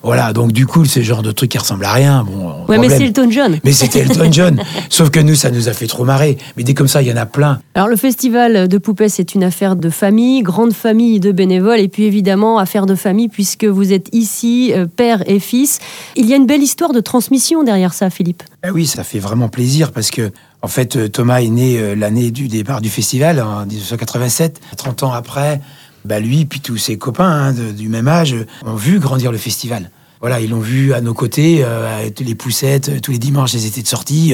voilà, 0.03 0.31
donc 0.31 0.51
du 0.51 0.67
coup, 0.67 0.85
c'est 0.85 0.99
le 0.99 1.05
genre 1.05 1.23
de 1.23 1.31
truc 1.31 1.49
qui 1.49 1.57
ressemble 1.57 1.83
à 1.83 1.93
rien. 1.93 2.23
Bon, 2.23 2.63
ouais, 2.67 2.77
mais 2.77 2.89
c'est 2.89 3.05
Elton 3.05 3.31
John. 3.31 3.57
Mais 3.63 3.71
c'était 3.71 4.01
Elton 4.01 4.31
John. 4.31 4.61
Sauf 4.89 5.09
que 5.09 5.19
nous, 5.19 5.33
ça 5.33 5.49
nous 5.49 5.67
a 5.67 5.73
fait 5.73 5.87
trop 5.87 6.05
marrer. 6.05 6.37
Mais 6.55 6.63
dès 6.63 6.75
comme 6.75 6.87
ça, 6.87 7.01
il 7.01 7.07
y 7.07 7.11
en 7.11 7.17
a 7.17 7.25
plein. 7.25 7.59
Alors, 7.73 7.87
le 7.87 7.95
festival 7.95 8.67
de 8.67 8.77
poupées, 8.77 9.09
c'est 9.09 9.33
une 9.33 9.43
affaire 9.43 9.75
de 9.75 9.89
famille, 9.89 10.43
grande 10.43 10.73
famille 10.73 11.19
de 11.19 11.31
bénévoles, 11.31 11.79
et 11.79 11.87
puis 11.87 12.03
évidemment, 12.03 12.59
affaire 12.59 12.85
de 12.85 12.93
famille, 12.93 13.29
puisque 13.29 13.65
vous 13.65 13.93
êtes 13.93 14.09
ici, 14.13 14.73
euh, 14.75 14.85
père 14.85 15.23
et 15.27 15.39
fils. 15.39 15.79
Il 16.15 16.27
y 16.27 16.33
a 16.33 16.35
une 16.35 16.45
belle 16.45 16.61
histoire 16.61 16.93
de 16.93 16.99
transmission 16.99 17.63
derrière 17.63 17.95
ça, 17.95 18.11
Philippe. 18.11 18.43
Ah 18.61 18.69
oui, 18.71 18.85
ça 18.85 19.03
fait 19.03 19.19
vraiment 19.19 19.49
plaisir 19.49 19.91
parce 19.91 20.11
que 20.11 20.31
en 20.65 20.67
fait, 20.67 20.95
euh, 20.95 21.07
Thomas 21.07 21.43
est 21.43 21.49
né 21.49 21.77
euh, 21.77 21.93
l'année 21.93 22.31
du 22.31 22.47
départ 22.47 22.81
du 22.81 22.89
festival, 22.89 23.39
en 23.39 23.67
1987. 23.67 24.59
30 24.75 25.03
ans 25.03 25.13
après, 25.13 25.61
bah 26.05 26.19
lui, 26.19 26.45
puis 26.45 26.59
tous 26.59 26.77
ses 26.77 26.97
copains 26.97 27.29
hein, 27.29 27.53
du 27.53 27.87
même 27.87 28.07
âge, 28.07 28.35
ont 28.65 28.73
vu 28.73 28.97
grandir 28.97 29.31
le 29.31 29.37
festival. 29.37 29.91
Voilà, 30.25 30.39
ils 30.39 30.49
l'ont 30.49 30.59
vu 30.59 30.91
à 30.91 31.01
nos 31.01 31.13
côtés, 31.13 31.59
euh, 31.63 32.09
les 32.19 32.33
poussettes, 32.33 32.99
tous 32.99 33.11
les 33.11 33.19
dimanches, 33.19 33.53
ils 33.53 33.67
étaient 33.67 33.83
de 33.83 33.87
sortie. 33.87 34.33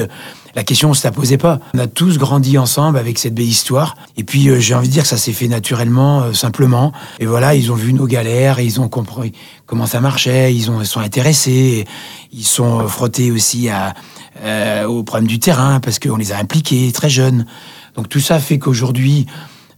La 0.54 0.64
question 0.64 0.88
ne 0.88 0.94
se 0.94 1.06
la 1.06 1.12
posait 1.12 1.36
pas. 1.36 1.60
On 1.74 1.78
a 1.78 1.86
tous 1.86 2.16
grandi 2.16 2.56
ensemble 2.56 2.96
avec 2.96 3.18
cette 3.18 3.34
belle 3.34 3.44
histoire. 3.44 3.94
Et 4.16 4.24
puis, 4.24 4.48
j'ai 4.58 4.74
envie 4.74 4.88
de 4.88 4.92
dire 4.94 5.02
que 5.02 5.10
ça 5.10 5.18
s'est 5.18 5.34
fait 5.34 5.48
naturellement, 5.48 6.32
simplement. 6.32 6.94
Et 7.20 7.26
voilà, 7.26 7.54
ils 7.54 7.70
ont 7.70 7.74
vu 7.74 7.92
nos 7.92 8.06
galères, 8.06 8.58
ils 8.58 8.80
ont 8.80 8.88
compris 8.88 9.32
comment 9.66 9.84
ça 9.84 10.00
marchait, 10.00 10.54
ils, 10.54 10.70
ont, 10.70 10.82
sont 10.82 11.00
intéressés, 11.00 11.84
ils 12.32 12.46
sont 12.46 12.88
frottés 12.88 13.30
aussi 13.30 13.68
à, 13.68 13.92
euh, 14.42 14.86
aux 14.86 15.02
problèmes 15.02 15.28
du 15.28 15.40
terrain, 15.40 15.78
parce 15.78 15.98
qu'on 15.98 16.16
les 16.16 16.32
a 16.32 16.38
impliqués 16.38 16.90
très 16.92 17.10
jeunes. 17.10 17.44
Donc 17.96 18.08
tout 18.08 18.20
ça 18.20 18.38
fait 18.40 18.58
qu'aujourd'hui, 18.58 19.26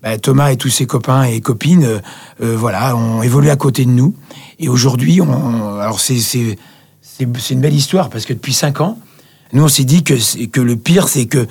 bah, 0.05 0.19
Thomas 0.19 0.53
et 0.53 0.59
tous 0.59 0.69
ses 0.69 0.85
copains 0.85 1.25
et 1.25 1.41
copines, 1.41 1.85
euh, 1.85 1.99
euh, 2.43 2.56
voilà, 2.56 2.95
ont 2.95 3.23
évolué 3.23 3.51
à 3.51 3.56
côté 3.56 3.87
de 3.87 3.91
nous. 3.91 4.15
Et 4.59 4.69
aujourd'hui, 4.69 5.23
on, 5.23 5.79
alors 5.81 5.99
c'est 5.99 6.19
c'est 6.21 7.55
une 7.55 7.61
belle 7.61 7.75
histoire 7.75 8.11
parce 8.11 8.27
que 8.27 8.35
depuis 8.35 8.53
cinq 8.53 8.83
ans, 8.83 8.99
nous 9.55 9.65
on 9.65 9.69
s'est 9.69 9.85
dit 9.85 10.05
que 10.05 10.15
que 10.47 10.61
le 10.61 10.77
pire 10.77 11.09
c'est 11.09 11.25
que 11.25 11.47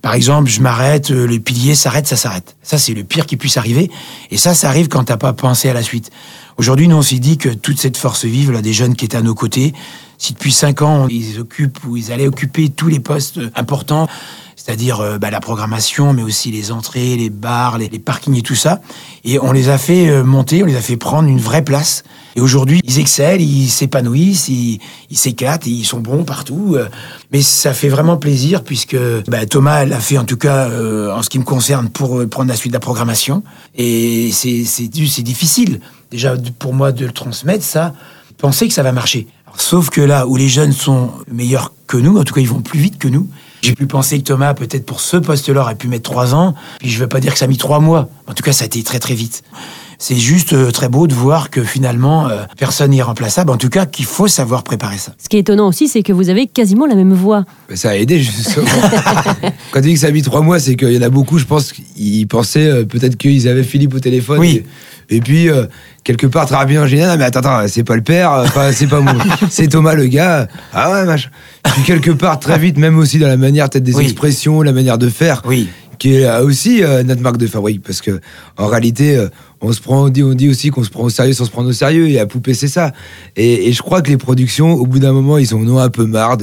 par 0.00 0.14
exemple, 0.14 0.48
je 0.48 0.60
m'arrête, 0.60 1.10
le 1.10 1.38
pilier 1.38 1.74
s'arrête, 1.74 2.06
ça 2.06 2.16
s'arrête. 2.16 2.54
Ça, 2.62 2.78
c'est 2.78 2.94
le 2.94 3.02
pire 3.02 3.26
qui 3.26 3.36
puisse 3.36 3.56
arriver. 3.56 3.90
Et 4.30 4.36
ça, 4.36 4.54
ça 4.54 4.68
arrive 4.68 4.86
quand 4.86 5.02
t'as 5.02 5.16
pas 5.16 5.32
pensé 5.32 5.68
à 5.68 5.74
la 5.74 5.82
suite. 5.82 6.10
Aujourd'hui, 6.56 6.86
nous, 6.86 6.94
on 6.94 7.02
s'est 7.02 7.18
dit 7.18 7.36
que 7.36 7.48
toute 7.48 7.80
cette 7.80 7.96
force 7.96 8.24
vive, 8.24 8.52
là, 8.52 8.62
des 8.62 8.72
jeunes 8.72 8.94
qui 8.94 9.04
étaient 9.04 9.16
à 9.16 9.22
nos 9.22 9.34
côtés, 9.34 9.74
si 10.16 10.34
depuis 10.34 10.52
cinq 10.52 10.82
ans, 10.82 11.08
ils 11.08 11.40
occupent 11.40 11.84
ou 11.84 11.96
ils 11.96 12.12
allaient 12.12 12.28
occuper 12.28 12.68
tous 12.68 12.86
les 12.86 13.00
postes 13.00 13.40
importants, 13.56 14.06
c'est-à-dire 14.68 15.00
euh, 15.00 15.16
bah, 15.16 15.30
la 15.30 15.40
programmation, 15.40 16.12
mais 16.12 16.22
aussi 16.22 16.50
les 16.50 16.72
entrées, 16.72 17.16
les 17.16 17.30
bars, 17.30 17.78
les, 17.78 17.88
parkings 17.98 18.36
et 18.36 18.42
tout 18.42 18.54
ça. 18.54 18.82
Et 19.24 19.38
on 19.40 19.50
les 19.50 19.70
a 19.70 19.78
fait 19.78 20.10
euh, 20.10 20.22
monter, 20.22 20.62
on 20.62 20.66
les 20.66 20.76
a 20.76 20.82
fait 20.82 20.98
prendre 20.98 21.26
une 21.26 21.40
vraie 21.40 21.64
place. 21.64 22.04
Et 22.36 22.42
aujourd'hui, 22.42 22.82
ils 22.84 22.98
excellent, 22.98 23.40
ils 23.40 23.70
s'épanouissent, 23.70 24.50
ils 24.50 24.78
s'éclatent, 25.10 25.66
ils 25.66 25.86
sont 25.86 26.00
bons 26.00 26.22
partout. 26.22 26.74
Euh. 26.76 26.86
Mais 27.32 27.40
ça 27.40 27.72
fait 27.72 27.88
vraiment 27.88 28.18
plaisir 28.18 28.62
puisque 28.62 28.96
bah, 29.26 29.46
Thomas 29.46 29.86
l'a 29.86 30.00
fait 30.00 30.18
en 30.18 30.24
tout 30.24 30.36
cas 30.36 30.68
en 30.68 31.22
ce 31.22 31.30
qui 31.30 31.38
me 31.38 31.44
concerne 31.44 31.88
pour 31.88 32.28
prendre 32.28 32.50
la 32.50 32.56
suite 32.56 32.72
de 32.72 32.76
la 32.76 32.80
programmation. 32.80 33.42
Et 33.74 34.30
c'est 34.32 35.22
difficile 35.22 35.80
déjà 36.10 36.34
pour 36.58 36.74
moi 36.74 36.92
de 36.92 37.06
le 37.06 37.12
transmettre 37.12 37.64
ça, 37.64 37.94
penser 38.36 38.68
que 38.68 38.74
ça 38.74 38.82
va 38.82 38.92
marcher. 38.92 39.28
Sauf 39.56 39.88
que 39.88 40.02
là 40.02 40.26
où 40.26 40.36
les 40.36 40.48
jeunes 40.48 40.72
sont 40.72 41.10
meilleurs 41.32 41.72
que 41.86 41.96
nous, 41.96 42.18
en 42.18 42.24
tout 42.24 42.34
cas 42.34 42.42
ils 42.42 42.48
vont 42.48 42.60
plus 42.60 42.78
vite 42.78 42.98
que 42.98 43.08
nous, 43.08 43.28
j'ai 43.62 43.74
pu 43.74 43.86
penser 43.86 44.18
que 44.18 44.24
Thomas, 44.24 44.54
peut-être 44.54 44.86
pour 44.86 45.00
ce 45.00 45.16
poste-là, 45.16 45.62
aurait 45.62 45.74
pu 45.74 45.88
mettre 45.88 46.08
trois 46.08 46.34
ans. 46.34 46.54
Puis 46.80 46.90
je 46.90 46.96
ne 46.96 47.00
veux 47.00 47.08
pas 47.08 47.20
dire 47.20 47.32
que 47.32 47.38
ça 47.38 47.46
a 47.46 47.48
mis 47.48 47.56
trois 47.56 47.80
mois. 47.80 48.08
En 48.26 48.34
tout 48.34 48.42
cas, 48.42 48.52
ça 48.52 48.64
a 48.64 48.66
été 48.66 48.82
très 48.82 48.98
très 48.98 49.14
vite. 49.14 49.42
C'est 50.00 50.16
juste 50.16 50.52
euh, 50.52 50.70
très 50.70 50.88
beau 50.88 51.08
de 51.08 51.14
voir 51.14 51.50
que 51.50 51.64
finalement, 51.64 52.28
euh, 52.28 52.44
personne 52.56 52.92
n'est 52.92 53.02
remplaçable. 53.02 53.50
En 53.50 53.56
tout 53.56 53.68
cas, 53.68 53.84
qu'il 53.84 54.04
faut 54.04 54.28
savoir 54.28 54.62
préparer 54.62 54.96
ça. 54.96 55.12
Ce 55.20 55.28
qui 55.28 55.36
est 55.36 55.40
étonnant 55.40 55.66
aussi, 55.66 55.88
c'est 55.88 56.04
que 56.04 56.12
vous 56.12 56.28
avez 56.28 56.46
quasiment 56.46 56.86
la 56.86 56.94
même 56.94 57.12
voix. 57.12 57.44
Ça 57.74 57.90
a 57.90 57.96
aidé, 57.96 58.20
justement. 58.20 58.66
Quand 59.72 59.80
tu 59.80 59.88
dis 59.88 59.94
que 59.94 60.00
ça 60.00 60.06
a 60.06 60.12
mis 60.12 60.22
trois 60.22 60.42
mois, 60.42 60.60
c'est 60.60 60.76
qu'il 60.76 60.92
y 60.92 60.98
en 60.98 61.02
a 61.02 61.10
beaucoup, 61.10 61.38
je 61.38 61.46
pense, 61.46 61.72
qui 61.72 62.24
pensaient 62.26 62.70
euh, 62.70 62.84
peut-être 62.84 63.16
qu'ils 63.16 63.48
avaient 63.48 63.64
Philippe 63.64 63.92
au 63.92 63.98
téléphone. 63.98 64.38
Oui. 64.38 64.56
Et 64.56 64.66
puis, 65.08 65.48
euh, 65.48 65.64
quelque 66.04 66.26
part, 66.26 66.46
très 66.46 66.64
bien 66.66 66.86
génial. 66.86 67.18
mais 67.18 67.24
attends, 67.24 67.40
attends, 67.40 67.66
c'est 67.68 67.84
pas 67.84 67.96
le 67.96 68.02
père, 68.02 68.32
euh, 68.32 68.72
c'est 68.72 68.86
pas 68.86 69.00
moi, 69.00 69.14
c'est 69.50 69.68
Thomas 69.68 69.94
le 69.94 70.06
gars. 70.06 70.48
Ah 70.72 70.92
ouais, 70.92 71.04
machin. 71.04 71.30
Puis, 71.62 71.82
quelque 71.82 72.10
part, 72.10 72.38
très 72.38 72.58
vite, 72.58 72.78
même 72.78 72.98
aussi 72.98 73.18
dans 73.18 73.28
la 73.28 73.36
manière, 73.36 73.68
peut-être 73.70 73.84
des 73.84 74.00
expressions, 74.00 74.62
la 74.62 74.72
manière 74.72 74.98
de 74.98 75.08
faire. 75.08 75.42
Oui. 75.44 75.68
qui 75.98 76.14
est 76.14 76.38
aussi 76.38 76.82
notre 77.04 77.22
marque 77.22 77.38
de 77.38 77.48
fabrique, 77.48 77.82
parce 77.82 78.00
que 78.00 78.20
en 78.56 78.68
réalité, 78.68 79.18
on 79.60 79.72
se 79.72 79.80
prend, 79.80 80.04
on 80.04 80.08
dit, 80.08 80.22
on 80.22 80.34
dit 80.34 80.48
aussi 80.48 80.70
qu'on 80.70 80.84
se 80.84 80.90
prend 80.90 81.04
au 81.04 81.10
sérieux 81.10 81.32
sans 81.32 81.44
se 81.44 81.50
prendre 81.50 81.68
au 81.68 81.72
sérieux. 81.72 82.08
Et 82.08 82.18
à 82.18 82.26
Poupée, 82.26 82.54
c'est 82.54 82.68
ça. 82.68 82.92
Et, 83.36 83.72
je 83.72 83.82
crois 83.82 84.02
que 84.02 84.10
les 84.10 84.16
productions, 84.16 84.74
au 84.74 84.86
bout 84.86 84.98
d'un 84.98 85.12
moment, 85.12 85.38
ils 85.38 85.54
en 85.54 85.66
ont 85.66 85.78
un 85.78 85.88
peu 85.88 86.04
marre 86.04 86.36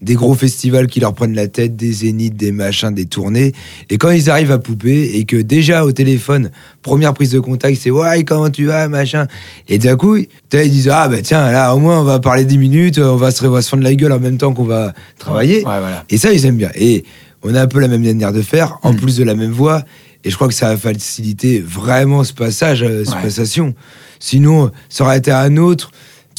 des 0.00 0.14
gros 0.14 0.34
festivals 0.34 0.86
qui 0.86 1.00
leur 1.00 1.14
prennent 1.14 1.34
la 1.34 1.48
tête, 1.48 1.76
des 1.76 1.92
zéniths, 1.92 2.36
des 2.36 2.52
machins, 2.52 2.94
des 2.94 3.06
tournées. 3.06 3.52
Et 3.88 3.98
quand 3.98 4.10
ils 4.10 4.30
arrivent 4.30 4.52
à 4.52 4.58
Poupée 4.58 5.16
et 5.16 5.24
que 5.24 5.36
déjà 5.36 5.84
au 5.84 5.92
téléphone, 5.92 6.50
première 6.82 7.14
prise 7.14 7.30
de 7.30 7.40
contact, 7.40 7.78
c'est 7.80 7.90
ouais, 7.90 8.24
comment 8.24 8.50
tu 8.50 8.66
vas, 8.66 8.88
machin. 8.88 9.26
Et 9.68 9.78
d'un 9.78 9.96
coup, 9.96 10.16
ils 10.16 10.26
disent 10.70 10.90
ah 10.92 11.08
ben 11.08 11.22
tiens, 11.22 11.50
là 11.50 11.74
au 11.74 11.78
moins 11.78 12.00
on 12.00 12.04
va 12.04 12.20
parler 12.20 12.44
10 12.44 12.58
minutes, 12.58 12.98
on 12.98 13.16
va 13.16 13.30
se, 13.30 13.44
on 13.44 13.60
fendre 13.62 13.82
la 13.82 13.94
gueule 13.94 14.12
en 14.12 14.20
même 14.20 14.38
temps 14.38 14.52
qu'on 14.52 14.64
va 14.64 14.92
travailler. 15.18 15.64
Et 16.08 16.18
ça, 16.18 16.32
ils 16.32 16.46
aiment 16.46 16.56
bien. 16.56 16.70
Et 16.74 17.04
on 17.42 17.54
a 17.54 17.62
un 17.62 17.66
peu 17.66 17.80
la 17.80 17.88
même 17.88 18.02
manière 18.02 18.32
de 18.32 18.42
faire, 18.42 18.78
en 18.82 18.92
mm. 18.92 18.96
plus 18.96 19.16
de 19.16 19.24
la 19.24 19.34
même 19.34 19.52
voix. 19.52 19.82
Et 20.24 20.30
je 20.30 20.36
crois 20.36 20.48
que 20.48 20.54
ça 20.54 20.68
a 20.68 20.76
facilité 20.76 21.60
vraiment 21.60 22.24
ce 22.24 22.32
passage, 22.32 22.82
euh, 22.82 23.04
cette 23.04 23.20
passation. 23.22 23.74
Sinon, 24.18 24.70
ça 24.88 25.04
aurait 25.04 25.18
été 25.18 25.30
un 25.30 25.56
autre 25.56 25.90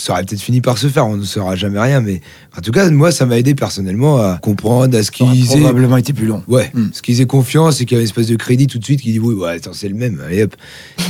ça 0.02 0.14
aurait 0.14 0.24
peut-être 0.24 0.42
fini 0.42 0.62
par 0.62 0.78
se 0.78 0.88
faire, 0.88 1.06
on 1.06 1.18
ne 1.18 1.24
saura 1.24 1.56
jamais 1.56 1.80
rien, 1.80 2.02
mais 2.02 2.22
en 2.58 2.60
tout 2.60 2.72
cas, 2.72 2.90
moi, 2.90 3.14
ça 3.14 3.26
m'a 3.26 3.38
aidé 3.38 3.56
personnellement 3.56 4.18
à 4.18 4.38
comprendre, 4.42 4.98
à 4.98 5.04
ce 5.04 5.12
qu'ils 5.12 5.54
aient. 5.54 5.60
probablement 5.60 5.96
été 5.96 6.12
plus 6.12 6.26
long. 6.26 6.44
Ouais, 6.50 6.70
hmm. 6.74 6.88
ce 6.92 7.02
qu'ils 7.02 7.22
aient 7.22 7.26
confiance 7.26 7.80
et 7.80 7.86
qu'il 7.86 7.96
y 7.96 8.00
a 8.00 8.02
une 8.02 8.08
espèce 8.08 8.28
de 8.28 8.36
crédit 8.36 8.68
tout 8.68 8.78
de 8.78 8.84
suite 8.84 9.02
qui 9.02 9.14
dit 9.14 9.20
oui, 9.20 9.34
ouais, 9.36 9.52
attends, 9.52 9.72
c'est 9.72 9.88
le 9.88 9.96
même, 9.96 10.22
allez 10.26 10.44
hop. 10.44 10.54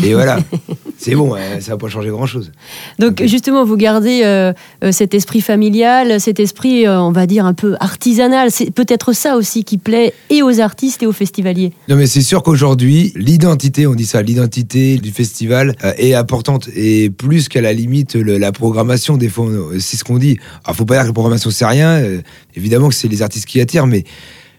Et 0.03 0.13
voilà, 0.13 0.37
c'est 0.99 1.15
bon, 1.15 1.35
ça 1.59 1.71
va 1.71 1.77
pas 1.77 1.89
changer 1.89 2.09
grand-chose. 2.09 2.51
Donc, 2.99 3.23
justement, 3.25 3.65
vous 3.65 3.75
gardez 3.75 4.21
euh, 4.23 4.53
euh, 4.83 4.91
cet 4.91 5.15
esprit 5.15 5.41
familial, 5.41 6.21
cet 6.21 6.39
esprit, 6.39 6.85
euh, 6.85 7.01
on 7.01 7.11
va 7.11 7.25
dire, 7.25 7.47
un 7.47 7.55
peu 7.55 7.75
artisanal. 7.79 8.51
C'est 8.51 8.69
peut-être 8.69 9.11
ça 9.13 9.35
aussi 9.35 9.63
qui 9.63 9.79
plaît 9.79 10.13
et 10.29 10.43
aux 10.43 10.59
artistes 10.59 11.01
et 11.01 11.07
aux 11.07 11.11
festivaliers. 11.11 11.73
Non, 11.89 11.95
mais 11.95 12.05
c'est 12.05 12.21
sûr 12.21 12.43
qu'aujourd'hui, 12.43 13.13
l'identité, 13.15 13.87
on 13.87 13.95
dit 13.95 14.05
ça, 14.05 14.21
l'identité 14.21 14.97
du 14.97 15.09
festival 15.09 15.75
est 15.97 16.13
importante 16.13 16.69
et 16.75 17.09
plus 17.09 17.49
qu'à 17.49 17.61
la 17.61 17.73
limite 17.73 18.13
la 18.13 18.51
programmation 18.51 19.17
des 19.17 19.29
fois, 19.29 19.47
c'est 19.79 19.97
ce 19.97 20.03
qu'on 20.03 20.19
dit. 20.19 20.37
Alors, 20.63 20.75
faut 20.75 20.85
pas 20.85 21.01
dire 21.01 21.11
que 21.11 21.30
la 21.30 21.30
programmation, 21.31 21.49
c'est 21.49 21.65
rien. 21.65 22.03
Euh, 22.03 22.21
évidemment 22.55 22.89
que 22.89 22.95
c'est 22.95 23.07
les 23.07 23.21
artistes 23.21 23.45
qui 23.45 23.61
attirent, 23.61 23.87
mais 23.87 24.03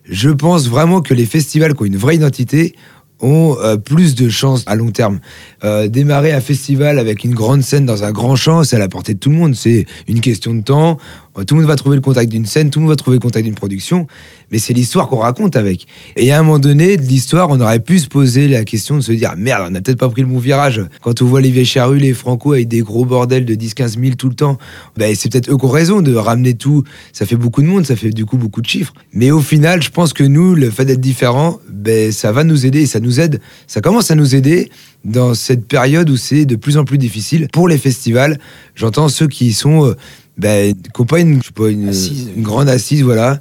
je 0.05 0.31
pense 0.31 0.69
vraiment 0.69 1.01
que 1.01 1.15
les 1.15 1.27
festivals 1.27 1.75
qui 1.75 1.83
ont 1.83 1.87
une 1.87 1.97
vraie 1.97 2.17
identité 2.17 2.75
ont 3.21 3.57
euh, 3.61 3.77
plus 3.77 4.17
de 4.17 4.29
chances 4.29 4.65
à 4.67 4.75
long 4.75 4.91
terme. 4.91 5.21
Euh, 5.63 5.87
démarrer 5.87 6.33
un 6.33 6.41
festival 6.41 6.99
avec 6.99 7.23
une 7.25 7.35
grande 7.35 7.63
scène 7.63 7.87
dans 7.87 8.03
un 8.03 8.11
grand 8.11 8.35
champ, 8.35 8.65
c'est 8.65 8.77
à 8.77 8.79
la 8.81 8.89
portée 8.89 9.15
de 9.15 9.19
tout 9.19 9.31
le 9.31 9.37
monde. 9.37 9.55
C'est 9.55 9.87
une 10.09 10.21
question 10.21 10.55
de 10.55 10.63
temps. 10.63 10.99
Tout 11.47 11.55
le 11.55 11.61
monde 11.61 11.69
va 11.69 11.77
trouver 11.77 11.97
le 11.97 12.03
contact 12.03 12.31
d'une 12.31 12.47
scène, 12.47 12.71
tout 12.71 12.81
le 12.81 12.85
monde 12.85 12.93
va 12.93 12.97
trouver 12.97 13.17
le 13.17 13.21
contact 13.21 13.45
d'une 13.45 13.55
production, 13.55 14.07
mais 14.53 14.59
c'est 14.59 14.75
l'histoire 14.75 15.09
qu'on 15.09 15.17
raconte 15.17 15.57
avec. 15.57 15.87
Et 16.15 16.31
à 16.31 16.39
un 16.39 16.43
moment 16.43 16.59
donné 16.59 16.99
de 16.99 17.03
l'histoire, 17.03 17.49
on 17.51 17.61
aurait 17.61 17.81
pu 17.81 17.99
se 17.99 18.07
poser 18.07 18.47
la 18.47 18.65
question 18.65 18.97
de 18.97 19.01
se 19.01 19.13
dire 19.13 19.35
merde, 19.37 19.65
on 19.67 19.71
n'a 19.71 19.81
peut-être 19.81 19.99
pas 19.99 20.11
pris 20.11 20.21
le 20.21 20.29
bon 20.29 20.39
virage. 20.39 20.83
Quand 21.01 21.23
on 21.23 21.25
voit 21.25 21.41
les 21.41 21.51
vieilles 21.51 21.65
charrues, 21.65 21.99
les 21.99 22.13
franco 22.13 22.53
avec 22.53 22.69
des 22.69 22.81
gros 22.81 23.07
bordels 23.07 23.47
de 23.47 23.55
10-15 23.55 23.99
000 23.99 24.15
tout 24.17 24.29
le 24.29 24.35
temps, 24.35 24.59
ben, 24.97 25.15
c'est 25.17 25.33
peut-être 25.33 25.51
eux 25.51 25.57
qui 25.57 25.65
ont 25.65 25.71
raison 25.71 26.03
de 26.03 26.15
ramener 26.15 26.55
tout. 26.55 26.85
Ça 27.13 27.25
fait 27.25 27.37
beaucoup 27.37 27.63
de 27.63 27.67
monde, 27.67 27.87
ça 27.87 27.97
fait 27.97 28.11
du 28.11 28.27
coup 28.27 28.37
beaucoup 28.37 28.61
de 28.61 28.67
chiffres. 28.67 28.93
Mais 29.15 29.31
au 29.31 29.41
final, 29.41 29.83
je 29.83 29.91
pense 29.91 30.13
que 30.13 30.23
nous, 30.23 30.55
le 30.55 30.71
fait 30.71 30.85
d'être 30.85 31.01
différent, 31.01 31.59
ben, 31.71 32.13
ça 32.13 32.31
va 32.31 32.45
nous 32.45 32.67
aider, 32.67 32.85
ça 32.85 33.01
nous 33.01 33.21
aide, 33.21 33.41
ça 33.67 33.81
commence 33.81 34.11
à 34.11 34.15
nous 34.15 34.35
aider 34.35 34.71
dans 35.05 35.35
cette 35.35 35.67
période 35.67 36.11
où 36.11 36.17
c'est 36.17 36.45
de 36.45 36.57
plus 36.57 36.77
en 36.77 36.85
plus 36.85 36.99
difficile 36.99 37.49
pour 37.53 37.69
les 37.69 37.79
festivals. 37.79 38.39
J'entends 38.75 39.09
ceux 39.09 39.27
qui 39.27 39.53
sont 39.53 39.87
euh, 39.87 39.97
ben, 40.39 40.75
qui 40.75 41.05
pas 41.05 41.21
une, 41.21 41.41
une, 41.59 42.43
grande 42.43 42.69
assise, 42.69 43.03
voilà, 43.03 43.39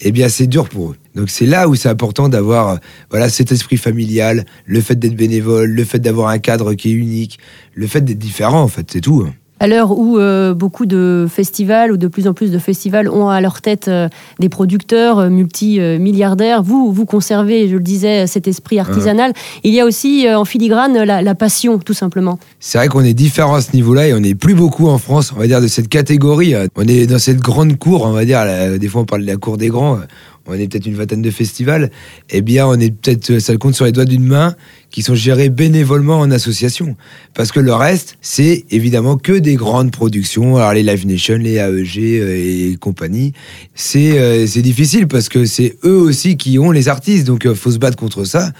eh 0.00 0.12
bien, 0.12 0.28
c'est 0.28 0.46
dur 0.46 0.68
pour 0.68 0.90
eux. 0.90 0.96
Donc, 1.14 1.30
c'est 1.30 1.46
là 1.46 1.68
où 1.68 1.74
c'est 1.74 1.88
important 1.88 2.28
d'avoir, 2.28 2.68
euh, 2.68 2.76
voilà, 3.10 3.28
cet 3.28 3.52
esprit 3.52 3.76
familial, 3.76 4.44
le 4.66 4.80
fait 4.80 4.96
d'être 4.96 5.16
bénévole, 5.16 5.70
le 5.70 5.84
fait 5.84 5.98
d'avoir 5.98 6.28
un 6.28 6.38
cadre 6.38 6.74
qui 6.74 6.90
est 6.90 6.94
unique, 6.94 7.38
le 7.74 7.86
fait 7.86 8.00
d'être 8.00 8.18
différent, 8.18 8.62
en 8.62 8.68
fait, 8.68 8.90
c'est 8.90 9.00
tout. 9.00 9.28
À 9.64 9.66
l'heure 9.66 9.98
où 9.98 10.18
euh, 10.18 10.52
beaucoup 10.52 10.84
de 10.84 11.26
festivals 11.26 11.90
ou 11.90 11.96
de 11.96 12.06
plus 12.06 12.28
en 12.28 12.34
plus 12.34 12.50
de 12.50 12.58
festivals 12.58 13.08
ont 13.08 13.30
à 13.30 13.40
leur 13.40 13.62
tête 13.62 13.88
euh, 13.88 14.10
des 14.38 14.50
producteurs 14.50 15.20
euh, 15.20 15.30
multimilliardaires, 15.30 16.62
vous, 16.62 16.92
vous 16.92 17.06
conservez, 17.06 17.66
je 17.66 17.76
le 17.76 17.82
disais, 17.82 18.26
cet 18.26 18.46
esprit 18.46 18.78
artisanal. 18.78 19.32
Il 19.62 19.72
y 19.72 19.80
a 19.80 19.86
aussi 19.86 20.26
en 20.28 20.44
filigrane 20.44 21.02
la, 21.02 21.34
passion, 21.34 21.78
tout 21.78 21.94
simplement. 21.94 22.38
C'est 22.60 22.76
vrai 22.76 22.88
qu'on 22.88 23.04
est 23.04 23.14
différent 23.14 23.54
à 23.54 23.62
ce 23.62 23.72
niveau-là 23.72 24.08
et 24.08 24.12
on 24.12 24.20
n'est 24.20 24.34
plus 24.34 24.54
beaucoup 24.54 24.88
en 24.88 24.98
France, 24.98 25.32
on 25.34 25.38
va 25.38 25.46
dire, 25.46 25.62
de 25.62 25.66
cette 25.66 25.88
catégorie. 25.88 26.54
On 26.76 26.86
est 26.86 27.06
dans 27.06 27.18
cette 27.18 27.40
grande 27.40 27.78
cour, 27.78 28.04
on 28.04 28.12
va 28.12 28.26
dire, 28.26 28.42
des 28.78 28.88
fois 28.88 29.00
on 29.00 29.06
parle 29.06 29.22
de 29.22 29.26
la 29.26 29.36
cour 29.36 29.56
des 29.56 29.68
grands 29.68 29.98
on 30.46 30.54
est 30.54 30.68
peut-être 30.68 30.86
une 30.86 30.94
vingtaine 30.94 31.22
de 31.22 31.30
festivals, 31.30 31.90
eh 32.30 32.42
bien, 32.42 32.66
on 32.66 32.78
est 32.78 32.90
peut-être, 32.90 33.38
ça 33.38 33.56
compte 33.56 33.74
sur 33.74 33.86
les 33.86 33.92
doigts 33.92 34.04
d'une 34.04 34.24
main, 34.24 34.54
qui 34.90 35.02
sont 35.02 35.14
gérés 35.14 35.48
bénévolement 35.48 36.20
en 36.20 36.30
association. 36.30 36.96
Parce 37.34 37.50
que 37.50 37.60
le 37.60 37.74
reste, 37.74 38.16
c'est 38.20 38.64
évidemment 38.70 39.16
que 39.16 39.32
des 39.32 39.56
grandes 39.56 39.90
productions. 39.90 40.56
Alors, 40.56 40.74
les 40.74 40.82
Live 40.82 41.06
Nation, 41.06 41.36
les 41.36 41.54
AEG 41.54 41.98
euh, 41.98 42.70
et 42.72 42.76
compagnie. 42.78 43.32
C'est, 43.74 44.18
euh, 44.18 44.46
difficile 44.46 45.08
parce 45.08 45.28
que 45.28 45.46
c'est 45.46 45.76
eux 45.84 45.96
aussi 45.96 46.36
qui 46.36 46.58
ont 46.58 46.70
les 46.70 46.88
artistes. 46.88 47.26
Donc, 47.26 47.46
euh, 47.46 47.54
faut 47.54 47.72
se 47.72 47.78
battre 47.78 47.96
contre 47.96 48.24
ça. 48.24 48.52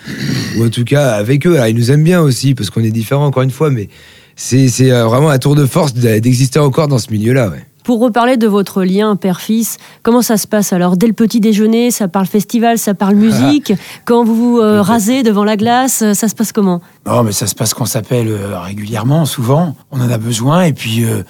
Ou 0.57 0.65
en 0.65 0.71
tout 0.71 0.85
cas, 0.85 1.13
avec 1.13 1.47
eux. 1.47 1.55
Alors, 1.55 1.69
ils 1.69 1.77
nous 1.77 1.93
aiment 1.93 2.03
bien 2.03 2.21
aussi 2.21 2.55
parce 2.55 2.71
qu'on 2.71 2.83
est 2.83 2.91
différents, 2.91 3.27
encore 3.27 3.43
une 3.43 3.51
fois. 3.51 3.71
Mais 3.71 3.89
c'est, 4.35 4.69
c'est 4.69 4.91
vraiment 4.91 5.31
un 5.31 5.39
tour 5.39 5.55
de 5.55 5.67
force 5.67 5.95
d'exister 5.95 6.59
encore 6.59 6.89
dans 6.89 6.99
ce 6.99 7.13
milieu-là. 7.13 7.53
Pour 7.85 8.01
reparler 8.01 8.39
de 8.39 8.47
votre 8.47 8.83
lien 8.83 9.15
père-fils, 9.15 9.77
comment 10.03 10.23
ça 10.23 10.39
se 10.39 10.47
passe 10.47 10.73
alors? 10.73 10.97
Dès 10.97 11.07
le 11.07 11.13
petit 11.13 11.39
déjeuner, 11.39 11.91
ça 11.91 12.09
parle 12.09 12.25
festival, 12.25 12.79
ça 12.79 12.95
parle 12.95 13.15
musique. 13.15 13.75
Quand 14.07 14.25
vous 14.25 14.35
vous 14.35 14.59
euh, 14.59 14.81
rasez 14.81 15.23
devant 15.23 15.45
la 15.45 15.59
glace, 15.59 16.03
ça 16.15 16.29
se 16.29 16.35
passe 16.35 16.51
comment? 16.51 16.81
Non, 17.07 17.23
mais 17.23 17.33
ça 17.33 17.47
se 17.47 17.55
passe 17.55 17.75
qu'on 17.75 17.85
s'appelle 17.85 18.29
euh, 18.29 18.59
régulièrement, 18.59 19.27
souvent. 19.27 19.77
On 19.91 20.01
en 20.01 20.09
a 20.09 20.17
besoin 20.17 20.63
et 20.63 20.73
puis 20.73 21.05
euh, 21.05 21.25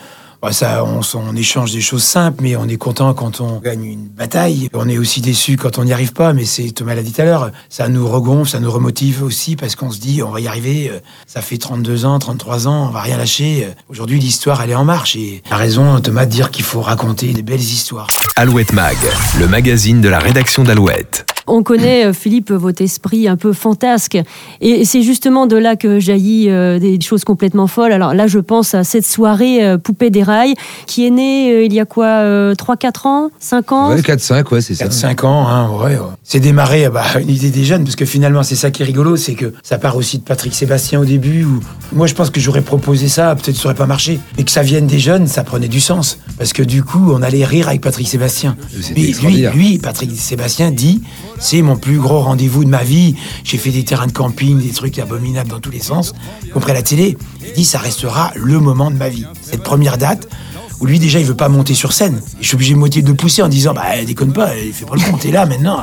bah, 0.44 0.84
on, 0.84 1.36
échange 1.36 1.72
des 1.72 1.80
choses 1.80 2.02
simples, 2.02 2.42
mais 2.42 2.54
on 2.54 2.68
est 2.68 2.76
content 2.76 3.14
quand 3.14 3.40
on 3.40 3.60
gagne 3.60 3.84
une 3.84 4.08
bataille. 4.08 4.68
On 4.74 4.88
est 4.88 4.98
aussi 4.98 5.22
déçu 5.22 5.56
quand 5.56 5.78
on 5.78 5.84
n'y 5.84 5.92
arrive 5.92 6.12
pas, 6.12 6.34
mais 6.34 6.44
c'est 6.44 6.70
Thomas 6.70 6.94
l'a 6.94 7.02
dit 7.02 7.12
tout 7.12 7.22
à 7.22 7.24
l'heure, 7.24 7.50
ça 7.70 7.88
nous 7.88 8.06
regonfle, 8.06 8.50
ça 8.50 8.60
nous 8.60 8.70
remotive 8.70 9.22
aussi 9.22 9.56
parce 9.56 9.74
qu'on 9.74 9.90
se 9.90 9.98
dit 9.98 10.22
on 10.22 10.30
va 10.30 10.40
y 10.40 10.46
arriver. 10.46 10.90
Euh, 10.90 11.00
ça 11.26 11.40
fait 11.40 11.56
32 11.56 12.04
ans, 12.04 12.18
33 12.18 12.68
ans, 12.68 12.88
on 12.88 12.90
va 12.90 13.00
rien 13.00 13.16
lâcher. 13.16 13.68
Aujourd'hui, 13.88 14.18
l'histoire, 14.20 14.62
elle 14.62 14.70
est 14.70 14.74
en 14.74 14.84
marche 14.84 15.16
et 15.16 15.42
a 15.50 15.56
raison 15.56 16.00
Thomas 16.00 16.26
de 16.26 16.30
dire 16.30 16.50
qu'il 16.50 16.64
faut 16.64 16.82
raconter 16.82 17.32
des 17.32 17.42
belles 17.42 17.60
histoires. 17.60 18.08
Alouette 18.36 18.72
Mag, 18.72 18.96
le 19.38 19.48
magazine 19.48 20.00
de 20.00 20.08
la 20.08 20.18
rédaction 20.18 20.62
d'Alouette. 20.62 21.33
On 21.46 21.62
connaît, 21.62 22.06
euh, 22.06 22.12
Philippe, 22.12 22.50
votre 22.50 22.82
esprit 22.82 23.28
un 23.28 23.36
peu 23.36 23.52
fantasque. 23.52 24.18
Et 24.60 24.84
c'est 24.84 25.02
justement 25.02 25.46
de 25.46 25.56
là 25.56 25.76
que 25.76 26.00
jaillit 26.00 26.48
euh, 26.48 26.78
des 26.78 27.00
choses 27.00 27.24
complètement 27.24 27.66
folles. 27.66 27.92
Alors 27.92 28.14
là, 28.14 28.26
je 28.26 28.38
pense 28.38 28.74
à 28.74 28.84
cette 28.84 29.06
soirée 29.06 29.64
euh, 29.64 29.78
Poupée 29.78 30.10
des 30.10 30.22
rails, 30.22 30.54
qui 30.86 31.06
est 31.06 31.10
née 31.10 31.64
il 31.64 31.72
y 31.72 31.80
a 31.80 31.84
quoi 31.84 32.54
3-4 32.54 33.08
ans? 33.08 33.30
5 33.38 33.72
ans? 33.72 33.90
Ouais, 33.90 34.00
4-5, 34.00 34.52
ouais, 34.52 34.60
c'est 34.60 34.74
ça. 34.74 34.86
4-5 34.86 35.26
ans, 35.26 35.46
hein, 35.46 35.70
ouais. 35.82 35.98
C'est 36.22 36.40
démarré 36.40 36.88
bah, 36.88 37.04
une 37.20 37.30
idée 37.30 37.50
des 37.50 37.64
jeunes, 37.64 37.84
parce 37.84 37.96
que 37.96 38.04
finalement, 38.04 38.42
c'est 38.42 38.56
ça 38.56 38.70
qui 38.70 38.82
est 38.82 38.86
rigolo, 38.86 39.16
c'est 39.16 39.34
que 39.34 39.52
ça 39.62 39.78
part 39.78 39.96
aussi 39.96 40.18
de 40.18 40.24
Patrick 40.24 40.54
Sébastien 40.54 41.00
au 41.00 41.04
début. 41.04 41.44
Où... 41.44 41.60
Moi, 41.92 42.06
je 42.06 42.14
pense 42.14 42.30
que 42.30 42.40
j'aurais 42.40 42.62
proposé 42.62 43.08
ça, 43.08 43.34
peut-être 43.34 43.56
ça 43.56 43.66
aurait 43.66 43.74
pas 43.74 43.86
marché. 43.86 44.18
Mais 44.36 44.44
que 44.44 44.50
ça 44.50 44.62
vienne 44.62 44.86
des 44.86 44.98
jeunes, 44.98 45.26
ça 45.26 45.44
prenait 45.44 45.68
du 45.68 45.80
sens. 45.80 46.18
Parce 46.38 46.52
que 46.52 46.62
du 46.62 46.82
coup, 46.82 47.12
on 47.12 47.22
allait 47.22 47.44
rire 47.44 47.68
avec 47.68 47.80
Patrick 47.80 48.08
Sébastien. 48.08 48.56
Mais 48.96 49.12
lui, 49.22 49.46
lui, 49.54 49.78
Patrick 49.78 50.10
Sébastien 50.16 50.70
dit 50.70 51.02
c'est 51.38 51.62
mon 51.62 51.76
plus 51.76 51.98
gros 51.98 52.20
rendez-vous 52.20 52.64
de 52.64 52.70
ma 52.70 52.82
vie. 52.82 53.16
J'ai 53.44 53.58
fait 53.58 53.70
des 53.70 53.84
terrains 53.84 54.06
de 54.06 54.12
camping, 54.12 54.60
des 54.60 54.72
trucs 54.72 54.98
abominables 54.98 55.50
dans 55.50 55.60
tous 55.60 55.70
les 55.70 55.80
sens. 55.80 56.14
Compris 56.52 56.72
la 56.72 56.82
télé, 56.82 57.16
il 57.46 57.52
dit 57.52 57.64
ça 57.64 57.78
restera 57.78 58.32
le 58.34 58.58
moment 58.60 58.90
de 58.90 58.96
ma 58.96 59.08
vie. 59.08 59.26
Cette 59.42 59.62
première 59.62 59.98
date 59.98 60.28
où 60.80 60.86
lui 60.86 60.98
déjà 60.98 61.20
il 61.20 61.26
veut 61.26 61.36
pas 61.36 61.48
monter 61.48 61.74
sur 61.74 61.92
scène. 61.92 62.20
je 62.40 62.48
suis 62.48 62.56
obligé 62.56 62.74
de 62.74 63.00
de 63.00 63.12
pousser 63.12 63.42
en 63.42 63.48
disant 63.48 63.74
bah 63.74 64.04
déconne 64.04 64.32
pas, 64.32 64.56
il 64.56 64.72
fait 64.72 64.84
pas 64.84 64.96
le 64.96 65.00
compte, 65.00 65.24
là 65.24 65.46
maintenant. 65.46 65.82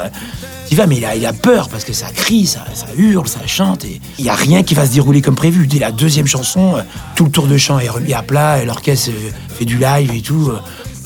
Tu 0.72 0.78
vas, 0.78 0.88
mais 0.88 0.96
il 0.96 1.06
a, 1.06 1.18
il 1.18 1.26
a 1.26 1.34
peur 1.34 1.68
parce 1.68 1.84
que 1.84 1.92
ça 1.92 2.08
crie, 2.16 2.46
ça, 2.48 2.64
hurle, 2.98 3.28
ça 3.28 3.46
chante 3.46 3.84
et 3.84 4.00
il 4.18 4.24
y 4.24 4.30
a 4.30 4.36
rien 4.36 4.64
qui 4.64 4.74
va 4.74 4.86
se 4.86 4.94
dérouler 4.94 5.22
comme 5.22 5.36
prévu. 5.36 5.68
Dès 5.68 5.80
la 5.80 5.92
deuxième 5.92 6.28
chanson, 6.28 6.78
euh, 6.78 6.82
tout 7.18 7.26
le 7.26 7.30
tour 7.30 7.48
de 7.48 7.58
chant 7.58 7.78
est 7.80 7.90
remis 7.90 8.14
à 8.14 8.22
plat, 8.22 8.64
l'orchestre 8.64 9.10
euh, 9.10 9.32
fait 9.50 9.66
du 9.66 9.78
live 9.78 10.12
et 10.16 10.22
tout. 10.22 10.50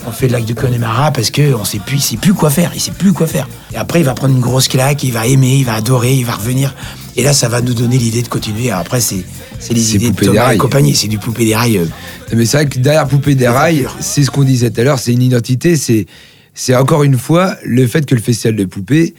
Euh 0.06 0.10
on 0.10 0.12
fait 0.12 0.28
le 0.28 0.32
lac 0.32 0.44
de 0.44 0.54
Connemara 0.54 1.10
parce 1.10 1.30
qu'on 1.30 1.64
sait 1.64 1.78
plus, 1.78 1.96
il 1.96 2.00
sait 2.00 2.16
plus 2.16 2.34
quoi 2.34 2.50
faire, 2.50 2.72
il 2.74 2.80
sait 2.80 2.92
plus 2.92 3.12
quoi 3.12 3.26
faire. 3.26 3.48
Et 3.74 3.76
après, 3.76 4.00
il 4.00 4.04
va 4.04 4.14
prendre 4.14 4.34
une 4.34 4.40
grosse 4.40 4.68
claque, 4.68 5.02
il 5.02 5.12
va 5.12 5.26
aimer, 5.26 5.56
il 5.56 5.64
va 5.64 5.74
adorer, 5.74 6.14
il 6.14 6.24
va 6.24 6.34
revenir. 6.34 6.74
Et 7.16 7.22
là, 7.22 7.32
ça 7.32 7.48
va 7.48 7.60
nous 7.60 7.74
donner 7.74 7.98
l'idée 7.98 8.22
de 8.22 8.28
continuer. 8.28 8.70
après, 8.70 9.00
c'est 9.00 9.24
c'est 9.58 9.72
les 9.72 9.96
idées 9.96 10.10
de 10.10 10.16
Thomas 10.16 10.52
et 10.52 10.58
compagnie, 10.58 10.94
c'est 10.94 11.08
du 11.08 11.18
poupée 11.18 11.46
des 11.46 11.56
rails. 11.56 11.78
Euh. 11.78 11.86
Mais 12.34 12.44
c'est 12.44 12.58
vrai 12.58 12.66
que 12.66 12.78
derrière 12.78 13.06
poupée 13.06 13.34
des 13.34 13.48
rails, 13.48 13.86
c'est 14.00 14.22
ce 14.22 14.30
qu'on 14.30 14.44
disait 14.44 14.70
tout 14.70 14.80
à 14.80 14.84
l'heure, 14.84 14.98
c'est 14.98 15.12
une 15.12 15.22
identité, 15.22 15.76
c'est 15.76 16.06
c'est 16.54 16.74
encore 16.74 17.04
une 17.04 17.18
fois 17.18 17.56
le 17.64 17.86
fait 17.86 18.04
que 18.06 18.14
le 18.14 18.20
festival 18.20 18.56
de 18.56 18.64
poupée 18.64 19.14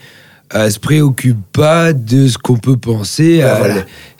euh, 0.54 0.70
se 0.70 0.78
préoccupe 0.78 1.38
pas 1.52 1.92
de 1.92 2.28
ce 2.28 2.38
qu'on 2.38 2.56
peut 2.56 2.76
penser. 2.76 3.42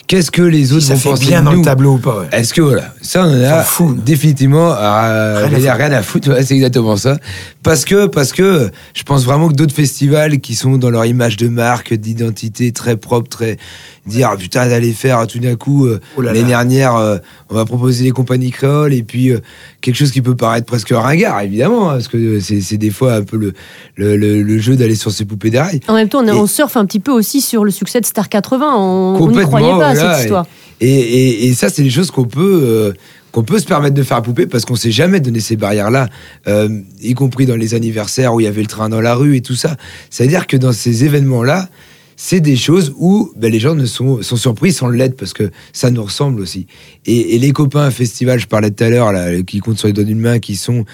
Qu'est-ce 0.08 0.30
que 0.30 0.40
les 0.40 0.72
autres 0.72 0.87
ça 0.87 0.94
vont 0.94 1.16
fait 1.16 1.26
bien 1.26 1.42
dans 1.42 1.52
le 1.52 1.60
tableau 1.60 1.94
ou 1.94 1.98
pas 1.98 2.25
Est-ce 2.32 2.54
que 2.54 2.62
voilà, 2.62 2.94
Ça, 3.08 3.24
on 3.24 3.30
en 3.30 3.42
a 3.42 3.64
définitivement 4.04 4.70
euh, 4.70 5.46
rien, 5.46 5.70
à 5.70 5.74
rien 5.76 5.92
à 5.92 6.02
foutre. 6.02 6.28
c'est 6.44 6.52
exactement 6.52 6.98
ça. 6.98 7.16
Parce 7.62 7.86
que, 7.86 8.04
parce 8.04 8.34
que 8.34 8.70
je 8.92 9.02
pense 9.02 9.24
vraiment 9.24 9.48
que 9.48 9.54
d'autres 9.54 9.74
festivals 9.74 10.40
qui 10.40 10.54
sont 10.54 10.76
dans 10.76 10.90
leur 10.90 11.06
image 11.06 11.38
de 11.38 11.48
marque, 11.48 11.94
d'identité 11.94 12.70
très 12.70 12.98
propre, 12.98 13.30
très 13.30 13.56
dire 14.04 14.36
putain 14.38 14.68
d'aller 14.68 14.92
faire 14.92 15.26
tout 15.26 15.38
d'un 15.38 15.56
coup 15.56 15.86
euh, 15.86 16.00
oh 16.18 16.20
l'année 16.20 16.42
dernière, 16.42 16.96
euh, 16.96 17.16
on 17.48 17.54
va 17.54 17.64
proposer 17.64 18.04
les 18.04 18.10
compagnies 18.10 18.50
créoles 18.50 18.92
et 18.92 19.02
puis 19.02 19.32
quelque 19.80 19.96
chose 19.96 20.10
qui 20.10 20.20
peut 20.20 20.36
paraître 20.36 20.66
presque 20.66 20.90
ringard 20.90 21.40
évidemment 21.40 21.88
hein, 21.88 21.94
parce 21.94 22.08
que 22.08 22.40
c'est 22.40 22.76
des 22.76 22.90
fois 22.90 23.14
un 23.14 23.22
peu 23.22 23.38
le 23.38 23.54
le, 23.96 24.16
le, 24.16 24.58
jeu 24.58 24.76
d'aller 24.76 24.94
sur 24.96 25.10
ces 25.12 25.24
poupées 25.24 25.50
d'arrêt. 25.50 25.80
En 25.88 25.94
même 25.94 26.10
temps, 26.10 26.22
on, 26.22 26.28
on, 26.28 26.46
surfe 26.46 26.76
un 26.76 26.84
petit 26.84 27.00
peu 27.00 27.12
aussi 27.12 27.40
sur 27.40 27.64
le 27.64 27.70
succès 27.70 28.02
de 28.02 28.06
Star 28.06 28.28
80. 28.28 28.76
On 28.76 29.28
n'y 29.28 29.40
croyait 29.40 29.70
pas 29.70 29.88
à 29.88 29.94
cette 29.94 30.24
histoire. 30.24 30.44
Et, 30.44 30.67
ça, 30.80 31.68
c'est 31.68 31.82
des 31.82 31.90
choses 31.90 32.11
qu'on 32.11 32.25
peut, 32.25 32.61
euh, 32.62 32.92
qu'on 33.32 33.42
peut 33.42 33.58
se 33.58 33.66
permettre 33.66 33.94
de 33.94 34.02
faire 34.02 34.18
à 34.18 34.23
poupée 34.23 34.47
parce 34.47 34.64
qu'on 34.64 34.76
s'est 34.76 34.90
jamais 34.90 35.20
donné 35.20 35.40
ces 35.40 35.56
barrières-là, 35.56 36.08
euh, 36.47 36.80
y 37.00 37.14
compris 37.14 37.47
dans 37.47 37.56
les 37.56 37.75
anniversaires 37.75 38.35
où 38.35 38.40
il 38.40 38.44
y 38.44 38.47
avait 38.47 38.62
le 38.62 38.68
train 38.68 38.88
dans 38.88 39.00
la 39.00 39.14
rue 39.14 39.37
et 39.37 39.40
tout 39.40 39.56
ça. 39.56 39.76
C'est-à-dire 40.11 40.47
que 40.47 40.56
dans 40.56 40.73
ces 40.73 41.04
événements-là, 41.04 41.68
c'est 42.16 42.40
des 42.40 42.56
choses 42.56 42.92
où 42.97 43.32
ben, 43.37 43.50
les 43.50 43.61
gens 43.61 43.76
ne 43.76 43.87
sont, 43.87 44.23
sont 44.23 44.37
surpris 44.37 44.73
sans 44.73 44.88
l'être 44.88 45.16
parce 45.16 45.32
que 45.32 45.50
ça 45.73 45.90
nous 45.90 46.02
ressemble 46.02 46.40
aussi. 46.40 46.66
Et, 47.06 47.38
les 47.38 47.52
copains 47.52 47.90
festival, 47.92 48.40
je 48.40 48.47
parlais 48.47 48.73
tout 48.73 48.82
à 48.82 48.90
l'heure, 48.90 49.12
qui 49.47 49.61
comptent 49.61 49.78
sur 49.78 49.87
les 49.87 49.94
doigts 49.94 50.04
d'une 50.04 50.18
main, 50.18 50.40
qui 50.40 50.56
sont 50.56 50.85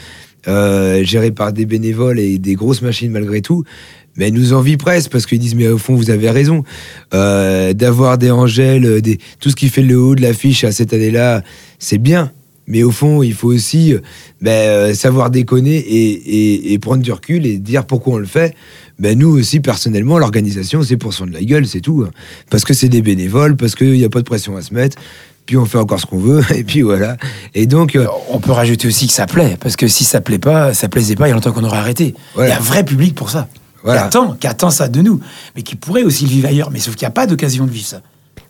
euh, 0.46 1.02
gérés 1.02 1.30
par 1.30 1.54
des 1.54 1.64
bénévoles 1.64 2.18
et 2.18 2.38
des 2.38 2.54
grosses 2.54 2.82
machines 2.82 3.10
malgré 3.10 3.40
tout, 3.40 3.64
mais 4.16 4.30
nous 4.30 4.52
envient 4.52 4.76
presque 4.76 5.10
parce 5.10 5.26
qu'ils 5.26 5.38
disent 5.38 5.54
mais 5.54 5.68
au 5.68 5.78
fond 5.78 5.94
vous 5.94 6.10
avez 6.10 6.30
raison 6.30 6.62
euh, 7.12 7.72
d'avoir 7.72 8.18
des 8.18 8.30
Angèles, 8.30 9.00
des, 9.00 9.18
tout 9.40 9.50
ce 9.50 9.56
qui 9.56 9.68
fait 9.68 9.82
le 9.82 9.98
haut 9.98 10.14
de 10.14 10.22
l'affiche 10.22 10.64
à 10.64 10.72
cette 10.72 10.92
année-là, 10.92 11.42
c'est 11.78 11.98
bien. 11.98 12.32
Mais 12.66 12.82
au 12.82 12.90
fond, 12.90 13.22
il 13.22 13.34
faut 13.34 13.52
aussi 13.52 13.94
ben, 14.40 14.50
euh, 14.50 14.94
savoir 14.94 15.30
déconner 15.30 15.76
et, 15.76 16.72
et, 16.72 16.78
prendre 16.78 17.02
du 17.02 17.12
recul 17.12 17.44
et 17.44 17.58
dire 17.58 17.84
pourquoi 17.84 18.14
on 18.14 18.18
le 18.18 18.26
fait. 18.26 18.54
Ben, 18.98 19.18
nous 19.18 19.28
aussi, 19.28 19.60
personnellement, 19.60 20.18
l'organisation, 20.18 20.82
c'est 20.82 20.96
pour 20.96 21.12
son 21.12 21.26
de 21.26 21.32
la 21.32 21.42
gueule, 21.42 21.66
c'est 21.66 21.82
tout. 21.82 22.04
Hein. 22.06 22.10
Parce 22.50 22.64
que 22.64 22.72
c'est 22.72 22.88
des 22.88 23.02
bénévoles, 23.02 23.56
parce 23.56 23.74
qu'il 23.74 23.92
n'y 23.92 24.04
a 24.04 24.08
pas 24.08 24.20
de 24.20 24.24
pression 24.24 24.56
à 24.56 24.62
se 24.62 24.72
mettre 24.72 24.96
puis 25.46 25.58
on 25.58 25.66
fait 25.66 25.76
encore 25.76 26.00
ce 26.00 26.06
qu'on 26.06 26.16
veut, 26.16 26.42
et 26.54 26.64
puis 26.64 26.80
voilà. 26.80 27.18
Et 27.54 27.66
donc. 27.66 27.96
Euh, 27.96 28.06
on 28.30 28.40
peut 28.40 28.52
rajouter 28.52 28.88
aussi 28.88 29.06
que 29.06 29.12
ça 29.12 29.26
plaît, 29.26 29.58
parce 29.60 29.76
que 29.76 29.88
si 29.88 30.02
ça 30.02 30.22
plaît 30.22 30.38
pas, 30.38 30.72
ça 30.72 30.88
plaisait 30.88 31.16
pas, 31.16 31.26
il 31.26 31.28
y 31.28 31.32
a 31.32 31.34
longtemps 31.34 31.52
qu'on 31.52 31.64
aurait 31.64 31.76
arrêté. 31.76 32.14
Il 32.38 32.44
y 32.44 32.50
a 32.50 32.56
un 32.56 32.60
vrai 32.60 32.82
public 32.82 33.14
pour 33.14 33.28
ça 33.28 33.46
qui, 33.84 34.46
attend, 34.46 34.70
ça 34.70 34.88
de 34.88 35.02
nous, 35.02 35.20
mais 35.54 35.62
qui 35.62 35.76
pourrait 35.76 36.02
aussi 36.02 36.24
le 36.24 36.30
vivre 36.30 36.48
ailleurs. 36.48 36.70
Mais 36.70 36.78
sauf 36.78 36.94
qu'il 36.94 37.04
n'y 37.04 37.10
a 37.10 37.14
pas 37.14 37.26
d'occasion 37.26 37.66
de 37.66 37.70
vivre 37.70 37.86
ça. 37.86 38.00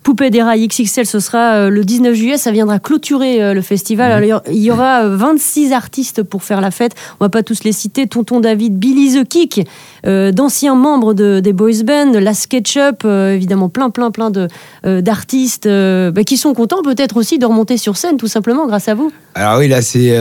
Poupée 0.05 0.29
des 0.29 0.43
rails 0.43 0.67
XXL, 0.67 1.07
ce 1.07 1.19
sera 1.19 1.55
euh, 1.55 1.69
le 1.71 1.83
19 1.83 2.13
juillet, 2.13 2.37
ça 2.37 2.51
viendra 2.51 2.77
clôturer 2.77 3.41
euh, 3.41 3.55
le 3.55 3.63
festival. 3.63 4.23
Mhm. 4.23 4.39
il 4.51 4.61
y 4.61 4.69
aura 4.69 5.07
26 5.07 5.71
euh, 5.71 5.75
artistes 5.75 6.21
pour 6.21 6.43
faire 6.43 6.61
la 6.61 6.69
fête. 6.69 6.91
On 7.19 7.25
va 7.25 7.29
pas 7.29 7.41
tous 7.41 7.63
les 7.63 7.71
citer. 7.71 8.05
Tonton 8.05 8.39
David, 8.39 8.77
Billy 8.77 9.19
the 9.19 9.27
Kick, 9.27 9.67
d'anciens 10.03 10.75
membres 10.75 11.15
de, 11.15 11.39
des 11.39 11.53
boys 11.53 11.81
band, 11.83 12.11
la 12.19 12.35
SketchUp, 12.35 13.03
évidemment 13.03 13.69
plein, 13.69 13.89
plein, 13.89 14.11
plein 14.11 14.29
de, 14.29 14.47
d'artistes 14.83 15.67
bah, 15.67 16.23
qui 16.23 16.37
sont 16.37 16.53
contents 16.53 16.83
peut-être 16.83 17.17
aussi 17.17 17.39
de 17.39 17.45
remonter 17.47 17.77
sur 17.77 17.97
scène, 17.97 18.17
tout 18.17 18.27
simplement 18.27 18.67
grâce 18.67 18.87
à 18.87 18.93
vous. 18.93 19.11
Alors 19.33 19.57
oui, 19.57 19.67
là 19.67 19.81
c'est 19.81 20.15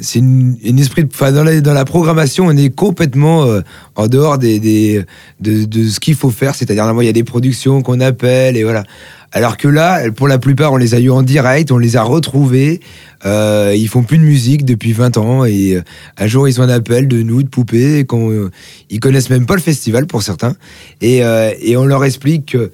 c'est 0.00 0.18
une, 0.18 0.78
esprit, 0.80 1.04
de, 1.04 1.30
dans, 1.30 1.44
la, 1.44 1.60
dans 1.60 1.72
la 1.72 1.84
programmation, 1.84 2.46
on 2.46 2.56
est 2.56 2.74
complètement 2.74 3.46
en 3.98 4.06
dehors 4.06 4.38
des, 4.38 4.60
de, 5.40 5.64
de, 5.64 5.88
ce 5.88 5.98
qu'il 5.98 6.14
faut 6.14 6.30
faire. 6.30 6.54
C'est-à-dire, 6.54 6.90
il 7.00 7.04
y 7.04 7.08
a 7.08 7.12
des 7.12 7.24
productions 7.24 7.82
qu'on 7.82 8.00
appelle 8.00 8.56
et 8.56 8.62
voilà. 8.62 8.84
Alors 9.32 9.58
que 9.58 9.68
là, 9.68 10.10
pour 10.12 10.28
la 10.28 10.38
plupart, 10.38 10.72
on 10.72 10.76
les 10.76 10.94
a 10.94 11.00
eu 11.00 11.10
en 11.10 11.22
direct, 11.22 11.72
on 11.72 11.78
les 11.78 11.96
a 11.96 12.02
retrouvés. 12.02 12.80
Euh, 13.26 13.74
ils 13.76 13.88
font 13.88 14.04
plus 14.04 14.16
de 14.18 14.22
musique 14.22 14.64
depuis 14.64 14.92
20 14.92 15.18
ans 15.18 15.44
et 15.44 15.76
euh, 15.76 15.82
un 16.16 16.26
jour 16.28 16.48
ils 16.48 16.60
ont 16.60 16.64
un 16.64 16.68
appel 16.68 17.08
de 17.08 17.22
nous, 17.22 17.42
de 17.42 17.48
poupées, 17.48 18.04
qu'on, 18.06 18.30
euh, 18.30 18.50
ils 18.88 19.00
connaissent 19.00 19.30
même 19.30 19.44
pas 19.44 19.56
le 19.56 19.60
festival 19.60 20.06
pour 20.06 20.22
certains. 20.22 20.54
Et, 21.00 21.24
euh, 21.24 21.50
et 21.60 21.76
on 21.76 21.84
leur 21.84 22.04
explique 22.04 22.52
que 22.52 22.70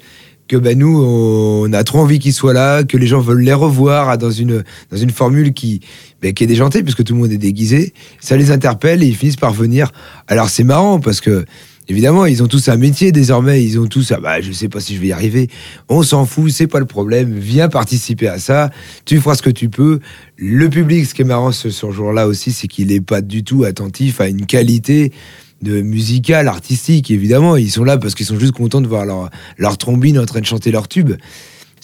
que 0.47 0.57
ben 0.57 0.77
nous 0.77 1.03
on 1.03 1.73
a 1.73 1.83
trop 1.83 2.01
envie 2.01 2.19
qu'ils 2.19 2.31
soient 2.31 2.53
là, 2.53 2.83
que 2.83 2.97
les 2.97 3.07
gens 3.07 3.19
veulent 3.19 3.41
les 3.41 3.51
revoir 3.51 4.15
dans 4.19 4.29
une 4.29 4.63
dans 4.91 4.97
une 4.97 5.09
formule 5.09 5.53
qui 5.53 5.81
qui 6.33 6.43
est 6.43 6.47
déjantée 6.47 6.83
puisque 6.83 7.03
tout 7.03 7.13
le 7.13 7.19
monde 7.19 7.31
est 7.31 7.37
déguisé. 7.37 7.93
Ça 8.19 8.37
les 8.37 8.51
interpelle 8.51 9.03
et 9.03 9.07
ils 9.07 9.15
finissent 9.15 9.35
par 9.35 9.53
venir. 9.53 9.91
Alors 10.27 10.49
c'est 10.49 10.63
marrant 10.63 10.99
parce 10.99 11.21
que 11.21 11.45
Évidemment, 11.87 12.25
ils 12.25 12.41
ont 12.41 12.47
tous 12.47 12.67
un 12.69 12.77
métier 12.77 13.11
désormais. 13.11 13.63
Ils 13.63 13.79
ont 13.79 13.85
tous, 13.85 14.11
ah 14.11 14.19
bah, 14.19 14.41
je 14.41 14.51
sais 14.51 14.69
pas 14.69 14.79
si 14.79 14.95
je 14.95 15.01
vais 15.01 15.07
y 15.07 15.11
arriver. 15.11 15.49
On 15.87 16.01
s'en 16.01 16.25
fout, 16.25 16.51
c'est 16.51 16.67
pas 16.67 16.79
le 16.79 16.85
problème. 16.85 17.37
Viens 17.37 17.69
participer 17.69 18.27
à 18.27 18.39
ça. 18.39 18.71
Tu 19.05 19.19
feras 19.19 19.35
ce 19.35 19.43
que 19.43 19.51
tu 19.51 19.69
peux. 19.69 19.99
Le 20.35 20.69
public, 20.69 21.05
ce 21.05 21.13
qui 21.13 21.21
est 21.21 21.25
marrant 21.25 21.51
ce, 21.51 21.69
jour-là 21.69 22.27
aussi, 22.27 22.51
c'est 22.51 22.67
qu'il 22.67 22.91
est 22.91 23.01
pas 23.01 23.21
du 23.21 23.43
tout 23.43 23.65
attentif 23.65 24.19
à 24.19 24.27
une 24.27 24.45
qualité 24.47 25.11
de 25.61 25.81
musicale, 25.81 26.47
artistique. 26.47 27.11
Évidemment, 27.11 27.55
ils 27.55 27.71
sont 27.71 27.83
là 27.83 27.97
parce 27.97 28.15
qu'ils 28.15 28.25
sont 28.25 28.39
juste 28.39 28.53
contents 28.53 28.81
de 28.81 28.87
voir 28.87 29.05
leur, 29.05 29.29
leur 29.57 29.77
trombine 29.77 30.17
en 30.17 30.25
train 30.25 30.41
de 30.41 30.45
chanter 30.45 30.71
leur 30.71 30.87
tube 30.87 31.13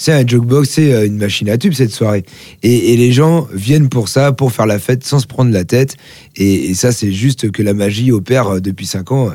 c'est 0.02 0.14
un 0.14 0.26
jokebox, 0.26 0.68
c'est 0.68 0.94
euh, 0.96 1.06
une 1.06 1.18
machine 1.18 1.48
à 1.48 1.60
tube 1.60 1.74
cette 1.74 1.92
soirée. 1.92 2.24
Et, 2.64 2.98
les 2.98 3.12
gens 3.12 3.48
viennent 3.54 3.88
pour 3.88 4.10
ça, 4.10 4.32
pour 4.32 4.52
faire 4.52 4.66
la 4.66 4.80
fête 4.80 5.04
sans 5.04 5.20
se 5.20 5.28
prendre 5.28 5.52
la 5.52 5.64
tête. 5.64 5.96
Et, 6.36 6.72
et 6.72 6.74
ça, 6.74 6.92
c'est 6.92 7.12
juste 7.12 7.52
que 7.52 7.62
la 7.62 7.76
magie 7.76 8.12
opère 8.12 8.48
euh, 8.48 8.60
depuis 8.60 8.88
cinq 8.88 9.12
ans 9.12 9.30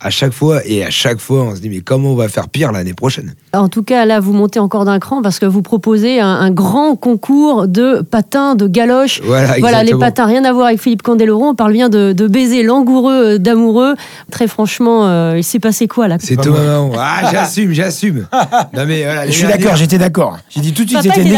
à 0.00 0.10
chaque 0.10 0.32
fois 0.32 0.60
et 0.64 0.84
à 0.84 0.90
chaque 0.90 1.18
fois 1.18 1.42
on 1.42 1.54
se 1.54 1.60
dit 1.60 1.68
mais 1.68 1.80
comment 1.80 2.10
on 2.10 2.14
va 2.14 2.28
faire 2.28 2.48
pire 2.48 2.72
l'année 2.72 2.94
prochaine? 2.94 3.34
En 3.52 3.68
tout 3.68 3.82
cas 3.82 4.06
là 4.06 4.20
vous 4.20 4.32
montez 4.32 4.58
encore 4.58 4.84
d'un 4.84 4.98
cran 4.98 5.20
parce 5.22 5.38
que 5.38 5.46
vous 5.46 5.62
proposez 5.62 6.20
un, 6.20 6.50
grand 6.50 6.96
concours 6.96 7.68
de 7.68 8.00
patins, 8.00 8.54
de 8.54 8.66
galoches. 8.66 9.20
Voilà, 9.22 9.82
les 9.82 9.94
patins 9.94 10.26
rien 10.26 10.44
à 10.44 10.52
voir 10.52 10.66
avec 10.66 10.80
Philippe 10.80 11.02
Candeloro, 11.02 11.48
on 11.48 11.54
parle 11.54 11.72
bien 11.72 11.88
de, 11.88 12.12
baiser 12.28 12.62
langoureux 12.62 13.38
d'amoureux. 13.38 13.94
Très 14.30 14.46
franchement, 14.46 15.06
euh, 15.06 15.34
il 15.36 15.44
s'est 15.44 15.58
passé 15.58 15.86
quoi 15.86 16.08
là? 16.08 16.16
C'est 16.18 16.36
tout 16.36 16.54
Ah 16.98 17.28
j'assume, 17.32 17.72
j'assume. 17.72 18.26
non 18.74 18.86
mais 18.86 19.04
je 19.26 19.32
suis 19.32 19.46
d'accord, 19.46 19.76
j'étais 19.76 19.98
d'accord. 19.98 20.38
J'ai 20.48 20.60
dit 20.60 20.72
tout 20.72 20.84
de 20.84 20.90
suite 20.90 21.02
c'était 21.02 21.22
une, 21.22 21.34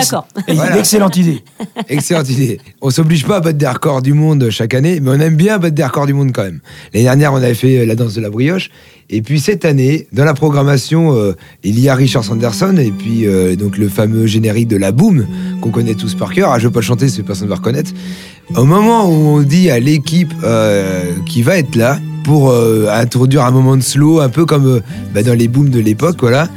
excellente 0.79 1.16
idée. 1.16 1.42
excellente 1.88 2.29
idée. 2.31 2.61
On 2.81 2.90
s'oblige 2.90 3.27
pas 3.27 3.37
à 3.37 3.40
battre 3.40 3.59
des 3.59 3.66
records 3.66 4.03
du 4.03 4.12
monde 4.12 4.51
chaque 4.51 4.75
année, 4.75 5.01
mais 5.01 5.11
on 5.11 5.20
aime 5.20 5.37
bien 5.37 5.59
battre 5.59 5.75
des 5.75 5.85
records 5.85 6.07
du 6.07 6.14
monde 6.14 6.31
quand 6.33 6.44
même. 6.44 6.61
L'année 6.92 7.05
dernière 7.05 7.33
on 7.33 7.37
avait 7.37 7.55
fait 7.55 7.85
la 7.87 7.94
danse 7.94 8.14
de 8.14 8.20
la 8.20 8.31
et 9.11 9.21
puis 9.21 9.41
cette 9.41 9.65
année, 9.65 10.07
dans 10.12 10.25
la 10.25 10.35
programmation, 10.35 11.15
euh, 11.15 11.33
il 11.62 11.79
y 11.79 11.88
a 11.88 11.95
Richard 11.95 12.25
Sanderson 12.25 12.77
et 12.79 12.91
puis 12.91 13.27
euh, 13.27 13.57
donc 13.57 13.77
le 13.77 13.88
fameux 13.88 14.27
générique 14.27 14.69
de 14.69 14.77
la 14.77 14.91
Boom 14.91 15.27
qu'on 15.61 15.71
connaît 15.71 15.95
tous 15.95 16.15
par 16.15 16.33
cœur. 16.33 16.51
Ah, 16.51 16.59
je 16.59 16.67
veux 16.67 16.73
pas 16.73 16.81
chanter, 16.81 17.09
c'est 17.09 17.23
personne 17.23 17.47
ne 17.47 17.51
va 17.51 17.57
reconnaître. 17.57 17.91
Au 18.57 18.65
moment 18.65 19.09
où 19.09 19.37
on 19.37 19.43
dit 19.43 19.71
à 19.71 19.79
l'équipe 19.81 20.33
euh, 20.45 21.12
qui 21.27 21.43
va 21.43 21.59
être 21.59 21.77
là 21.77 22.01
pour 22.25 22.55
introduire 22.55 23.45
un 23.45 23.51
moment 23.51 23.77
de 23.77 23.83
slow, 23.83 24.21
un 24.21 24.29
peu 24.29 24.47
comme 24.47 24.81
bah, 25.12 25.25
dans 25.25 25.37
les 25.37 25.49
booms 25.49 25.71
de 25.71 25.81
l'époque, 25.81 26.19
voilà 26.21 26.49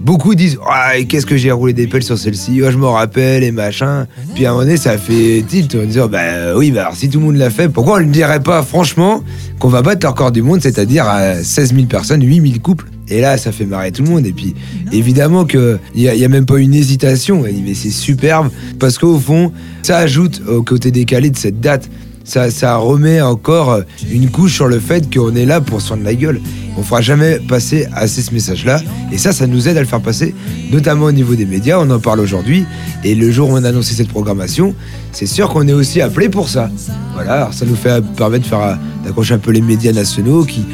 beaucoup 0.00 0.34
disent 0.34 0.58
ah, 0.68 0.92
qu'est-ce 1.08 1.26
que 1.26 1.36
j'ai 1.36 1.52
roulé 1.52 1.72
des 1.72 1.86
pelles 1.86 2.02
sur 2.02 2.18
celle-ci? 2.18 2.62
Oh, 2.64 2.70
je 2.70 2.76
m'en 2.76 2.92
rappelle 2.92 3.44
et 3.44 3.52
machin. 3.52 4.06
Puis 4.34 4.46
à 4.46 4.50
un 4.50 4.52
moment 4.52 4.64
donné 4.64 4.76
ça 4.76 4.98
fait 4.98 5.44
tilt. 5.46 5.74
En 5.74 5.84
disant 5.84 6.08
bah 6.08 6.54
oui 6.56 6.70
bah 6.70 6.82
alors 6.82 6.96
si 6.96 7.08
tout 7.08 7.18
le 7.20 7.26
monde 7.26 7.36
l'a 7.36 7.50
fait 7.50 7.68
pourquoi 7.68 7.98
on 7.98 8.00
ne 8.00 8.12
dirait 8.12 8.40
pas 8.40 8.62
franchement 8.62 9.22
qu'on 9.58 9.68
va 9.68 9.82
battre 9.82 10.04
le 10.04 10.10
record 10.10 10.32
du 10.32 10.42
monde 10.42 10.60
c'est-à-dire 10.62 11.06
à 11.06 11.42
16 11.42 11.74
000 11.74 11.86
personnes 11.86 12.24
8 12.24 12.40
000 12.40 12.60
couples? 12.62 12.86
Et 13.08 13.20
là 13.20 13.36
ça 13.36 13.52
fait 13.52 13.66
marrer 13.66 13.92
tout 13.92 14.02
le 14.02 14.08
monde. 14.10 14.26
Et 14.26 14.32
puis 14.32 14.54
évidemment 14.92 15.44
que 15.44 15.78
il 15.94 16.02
y, 16.02 16.24
a 16.24 16.28
même 16.28 16.46
pas 16.46 16.58
une 16.58 16.74
hésitation. 16.74 17.42
Mais 17.42 17.74
c'est 17.74 17.90
superbe 17.90 18.50
parce 18.78 18.98
qu'au 18.98 19.18
fond 19.18 19.52
ça 19.82 19.98
ajoute 19.98 20.42
au 20.48 20.62
côté 20.62 20.90
décalé 20.90 21.30
de 21.30 21.36
cette 21.36 21.60
date 21.60 21.88
ça, 22.30 22.76
remet 22.76 23.20
encore 23.20 23.80
une 24.10 24.30
couche 24.30 24.54
sur 24.54 24.68
le 24.68 24.78
fait 24.78 25.12
qu'on 25.12 25.34
est 25.34 25.46
là 25.46 25.60
pour 25.60 25.80
soin 25.82 25.96
de 25.96 26.04
la 26.04 26.14
gueule. 26.14 26.40
On 26.76 26.82
fera 26.82 27.00
jamais 27.00 27.38
passer 27.40 27.88
assez 27.92 28.22
ce 28.22 28.32
message-là. 28.32 28.80
Et 29.10 29.18
ça, 29.18 29.32
ça 29.32 29.46
nous 29.46 29.68
aide 29.68 29.76
à 29.76 29.80
le 29.80 29.86
faire 29.86 30.00
passer, 30.00 30.34
notamment 30.70 31.06
au 31.06 31.12
niveau 31.12 31.34
des 31.34 31.44
médias. 31.44 31.78
On 31.80 31.90
en 31.90 31.98
parle 31.98 32.20
aujourd'hui. 32.20 32.64
Et 33.02 33.14
le 33.14 33.30
jour 33.30 33.50
où 33.50 33.54
on 33.54 33.64
a 33.64 33.68
annoncé 33.68 33.94
cette 33.94 34.08
programmation, 34.08 34.74
c'est 35.12 35.26
sûr 35.26 35.48
qu'on 35.48 35.66
est 35.66 35.72
aussi 35.72 36.00
appelé 36.00 36.28
pour 36.28 36.48
ça. 36.48 36.70
Voilà, 37.14 37.50
ça 37.52 37.66
nous 37.66 37.74
fait 37.74 38.00
de 38.00 38.44
faire 38.44 38.78
d'accrocher 39.04 39.34
un 39.34 39.38
peu 39.38 39.50
les 39.50 39.60
médias 39.60 39.92
nationaux 39.92 40.44
qui, 40.44 40.64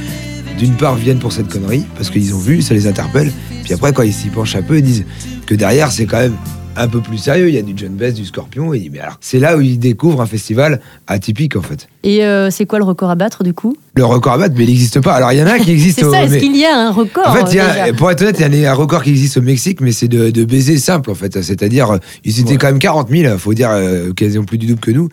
d'une 0.59 0.75
part, 0.75 0.97
viennent 0.97 1.19
pour 1.19 1.33
cette 1.33 1.49
connerie, 1.49 1.85
parce 1.97 2.11
qu'ils 2.11 2.35
ont 2.35 2.39
vu, 2.39 2.61
ça 2.61 2.75
les 2.75 2.87
interpelle. 2.87 3.33
Puis 3.65 3.73
après, 3.73 3.93
quand 3.93 4.03
ils 4.03 4.13
s'y 4.13 4.29
penchent 4.29 4.57
un 4.57 4.63
peu, 4.63 4.79
ils 4.79 4.85
disent 4.85 5.05
que 5.47 5.55
derrière, 5.55 5.91
c'est 5.91 6.05
quand 6.05 6.19
même 6.19 6.37
un 6.77 6.89
peu 6.89 7.01
plus 7.01 7.19
sérieux. 7.19 7.49
Il 7.49 7.55
y 7.55 7.59
a 7.59 7.63
du 7.63 7.75
John 7.77 7.95
Bess, 7.95 8.15
du 8.15 8.25
Scorpion. 8.25 8.73
Et 8.73 8.91
mais 8.93 9.01
c'est 9.21 9.39
là 9.39 9.57
où 9.57 9.61
il 9.61 9.79
découvre 9.79 10.21
un 10.21 10.27
festival 10.27 10.81
atypique 11.07 11.57
en 11.57 11.63
fait. 11.63 11.89
Et 12.03 12.25
euh, 12.25 12.51
c'est 12.51 12.67
quoi 12.67 12.79
le 12.79 12.85
record 12.85 13.11
à 13.11 13.15
battre 13.15 13.45
du 13.45 13.55
coup? 13.55 13.77
Le 13.97 14.05
record 14.05 14.35
à 14.35 14.39
battre, 14.39 14.55
mais 14.59 14.65
il 14.65 14.69
n'existe 14.69 15.01
pas. 15.01 15.15
Alors 15.15 15.33
il 15.33 15.39
y 15.39 15.43
en 15.43 15.47
a 15.47 15.59
qui 15.59 15.71
existent. 15.73 16.03
c'est 16.11 16.17
ça. 16.17 16.25
Est-ce 16.25 16.37
qu'il 16.37 16.55
y 16.55 16.67
a 16.67 16.77
un 16.77 16.91
record 16.93 17.29
En 17.29 17.47
fait, 17.47 17.93
pour 17.97 18.11
être 18.11 18.21
honnête, 18.21 18.37
il 18.39 18.55
y 18.61 18.67
a 18.67 18.71
un 18.71 18.75
record 18.75 19.03
qui 19.03 19.09
existe 19.11 19.39
au 19.39 19.43
Mexique, 19.43 19.81
mais 19.81 19.91
c'est 19.93 20.07
de, 20.09 20.29
de 20.31 20.45
baiser 20.45 20.77
simple 20.77 21.11
en 21.11 21.15
fait. 21.15 21.43
C'est-à-dire, 21.43 21.99
ils 22.23 22.39
étaient 22.41 22.57
quand 22.59 22.67
même 22.67 22.79
40 22.79 23.09
000. 23.09 23.33
Il 23.33 23.39
faut 23.39 23.55
dire 23.55 23.71
euh, 23.73 24.13
quasiment 24.13 24.45
plus 24.45 24.59
du 24.59 24.67
double 24.67 24.81
que 24.81 24.91
nous, 24.91 25.09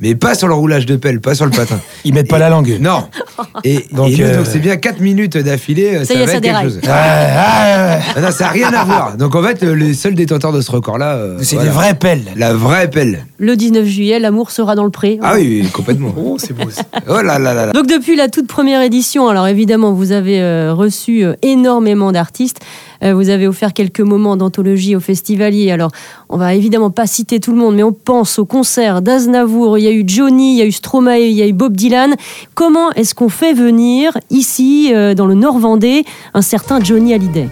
mais 0.00 0.14
pas 0.14 0.36
sur 0.36 0.46
le 0.46 0.54
roulage 0.54 0.86
de 0.86 0.94
pelle, 0.94 1.20
pas 1.20 1.34
sur 1.34 1.46
le 1.46 1.50
patin. 1.50 1.80
ils 2.04 2.14
mettent 2.14 2.28
pas 2.28 2.38
la 2.38 2.48
langue. 2.48 2.78
Non. 2.80 3.08
Et 3.64 3.84
donc 3.92 4.12
euh, 4.20 4.44
c'est 4.44 4.60
bien 4.60 4.76
4 4.76 5.00
minutes 5.00 5.36
d'affilée. 5.36 6.04
Ça, 6.04 6.14
y 6.14 6.18
est, 6.18 6.26
ça 6.28 6.38
déraille. 6.38 6.66
Chose. 6.66 6.80
Ah, 6.86 7.98
Ah 8.14 8.20
non, 8.20 8.30
ça 8.30 8.44
n'a 8.44 8.50
rien 8.50 8.72
à 8.72 8.84
voir. 8.84 9.16
Donc 9.16 9.34
en 9.34 9.42
fait, 9.42 9.64
euh, 9.64 9.72
les 9.74 9.94
seuls 9.94 10.14
détenteurs 10.14 10.52
de 10.52 10.60
ce 10.60 10.70
record-là. 10.70 11.16
euh, 11.16 11.38
C'est 11.42 11.56
voilà. 11.56 11.70
des 11.70 11.74
vraies 11.76 11.94
pelles. 11.94 12.24
La 12.36 12.54
vraie 12.54 12.88
pelle. 12.88 13.26
Le 13.38 13.56
19 13.56 13.84
juillet, 13.84 14.20
l'amour 14.20 14.52
sera 14.52 14.76
dans 14.76 14.84
le 14.84 14.90
pré. 14.90 15.18
Ah 15.22 15.32
oui, 15.36 15.60
oui, 15.64 15.68
complètement. 15.72 16.14
Oh, 16.16 16.36
c'est 16.38 16.52
beau. 16.52 16.70
ça. 16.70 16.82
Oh 17.08 17.20
là 17.22 17.38
là 17.40 17.52
là 17.52 17.66
là. 17.66 17.72
Donc 17.72 17.88
depuis 17.88 18.14
la 18.14 18.27
toute 18.28 18.46
première 18.46 18.82
édition, 18.82 19.28
alors 19.28 19.46
évidemment 19.48 19.92
vous 19.92 20.12
avez 20.12 20.40
euh, 20.40 20.72
reçu 20.74 21.24
euh, 21.24 21.34
énormément 21.42 22.12
d'artistes, 22.12 22.60
Euh, 23.04 23.14
vous 23.14 23.28
avez 23.28 23.46
offert 23.46 23.72
quelques 23.72 24.02
moments 24.02 24.36
d'anthologie 24.36 24.96
aux 24.96 25.00
festivaliers. 25.00 25.70
Alors 25.70 25.92
on 26.28 26.36
va 26.36 26.56
évidemment 26.56 26.90
pas 26.90 27.06
citer 27.06 27.38
tout 27.38 27.52
le 27.52 27.58
monde, 27.58 27.76
mais 27.76 27.84
on 27.84 27.92
pense 27.92 28.40
au 28.40 28.44
concert 28.44 29.02
d'Aznavour, 29.02 29.78
il 29.78 29.84
y 29.84 29.86
a 29.86 29.92
eu 29.92 30.02
Johnny, 30.04 30.54
il 30.54 30.58
y 30.58 30.62
a 30.62 30.66
eu 30.66 30.72
Stromae, 30.72 31.20
il 31.20 31.36
y 31.36 31.42
a 31.42 31.46
eu 31.46 31.52
Bob 31.52 31.76
Dylan. 31.76 32.16
Comment 32.56 32.90
est-ce 32.96 33.14
qu'on 33.14 33.28
fait 33.28 33.54
venir 33.54 34.18
ici, 34.30 34.92
dans 35.14 35.28
le 35.28 35.34
Nord 35.34 35.60
Vendée, 35.60 36.04
un 36.34 36.42
certain 36.42 36.80
Johnny 36.80 37.14
Hallyday? 37.14 37.48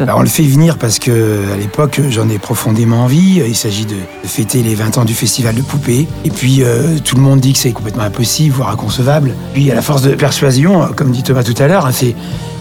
Alors, 0.00 0.18
on 0.18 0.22
le 0.22 0.28
fait 0.28 0.42
venir 0.42 0.76
parce 0.76 0.98
que 0.98 1.52
à 1.52 1.56
l'époque, 1.56 2.00
j'en 2.10 2.28
ai 2.28 2.38
profondément 2.38 3.04
envie. 3.04 3.42
Il 3.46 3.56
s'agit 3.56 3.86
de 3.86 3.92
de 4.22 4.28
fêter 4.28 4.62
les 4.62 4.74
20 4.74 4.98
ans 4.98 5.04
du 5.04 5.14
festival 5.14 5.54
de 5.54 5.62
poupées. 5.62 6.06
Et 6.24 6.30
puis, 6.30 6.62
euh, 6.62 6.98
tout 7.04 7.16
le 7.16 7.22
monde 7.22 7.40
dit 7.40 7.52
que 7.52 7.58
c'est 7.58 7.72
complètement 7.72 8.04
impossible, 8.04 8.54
voire 8.54 8.70
inconcevable. 8.70 9.34
Puis, 9.52 9.70
à 9.70 9.74
la 9.74 9.82
force 9.82 10.02
de 10.02 10.14
persuasion, 10.14 10.88
comme 10.96 11.10
dit 11.10 11.22
Thomas 11.22 11.42
tout 11.42 11.54
à 11.58 11.66
l'heure, 11.66 11.86
hein, 11.86 11.92
c'est 11.92 12.14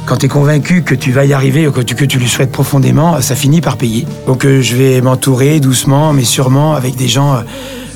quand 0.06 0.18
tu 0.18 0.26
es 0.26 0.30
convaincu 0.30 0.82
que 0.84 0.96
tu 0.96 1.12
vas 1.12 1.26
y 1.26 1.34
arriver 1.34 1.68
ou 1.68 1.72
que 1.72 1.82
tu, 1.82 1.96
que 1.96 2.06
tu 2.06 2.18
lui 2.18 2.28
souhaites 2.28 2.52
profondément, 2.52 3.22
ça 3.22 3.36
finit 3.36 3.62
par 3.62 3.78
payer. 3.78 4.06
Donc, 4.28 4.46
euh, 4.46 4.62
je 4.62 4.76
vais 4.76 5.02
m'entourer 5.02 5.60
doucement, 5.60 6.12
mais 6.14 6.24
sûrement 6.24 6.74
avec 6.74 6.96
des 6.96 7.08
gens 7.08 7.36
euh, 7.36 7.42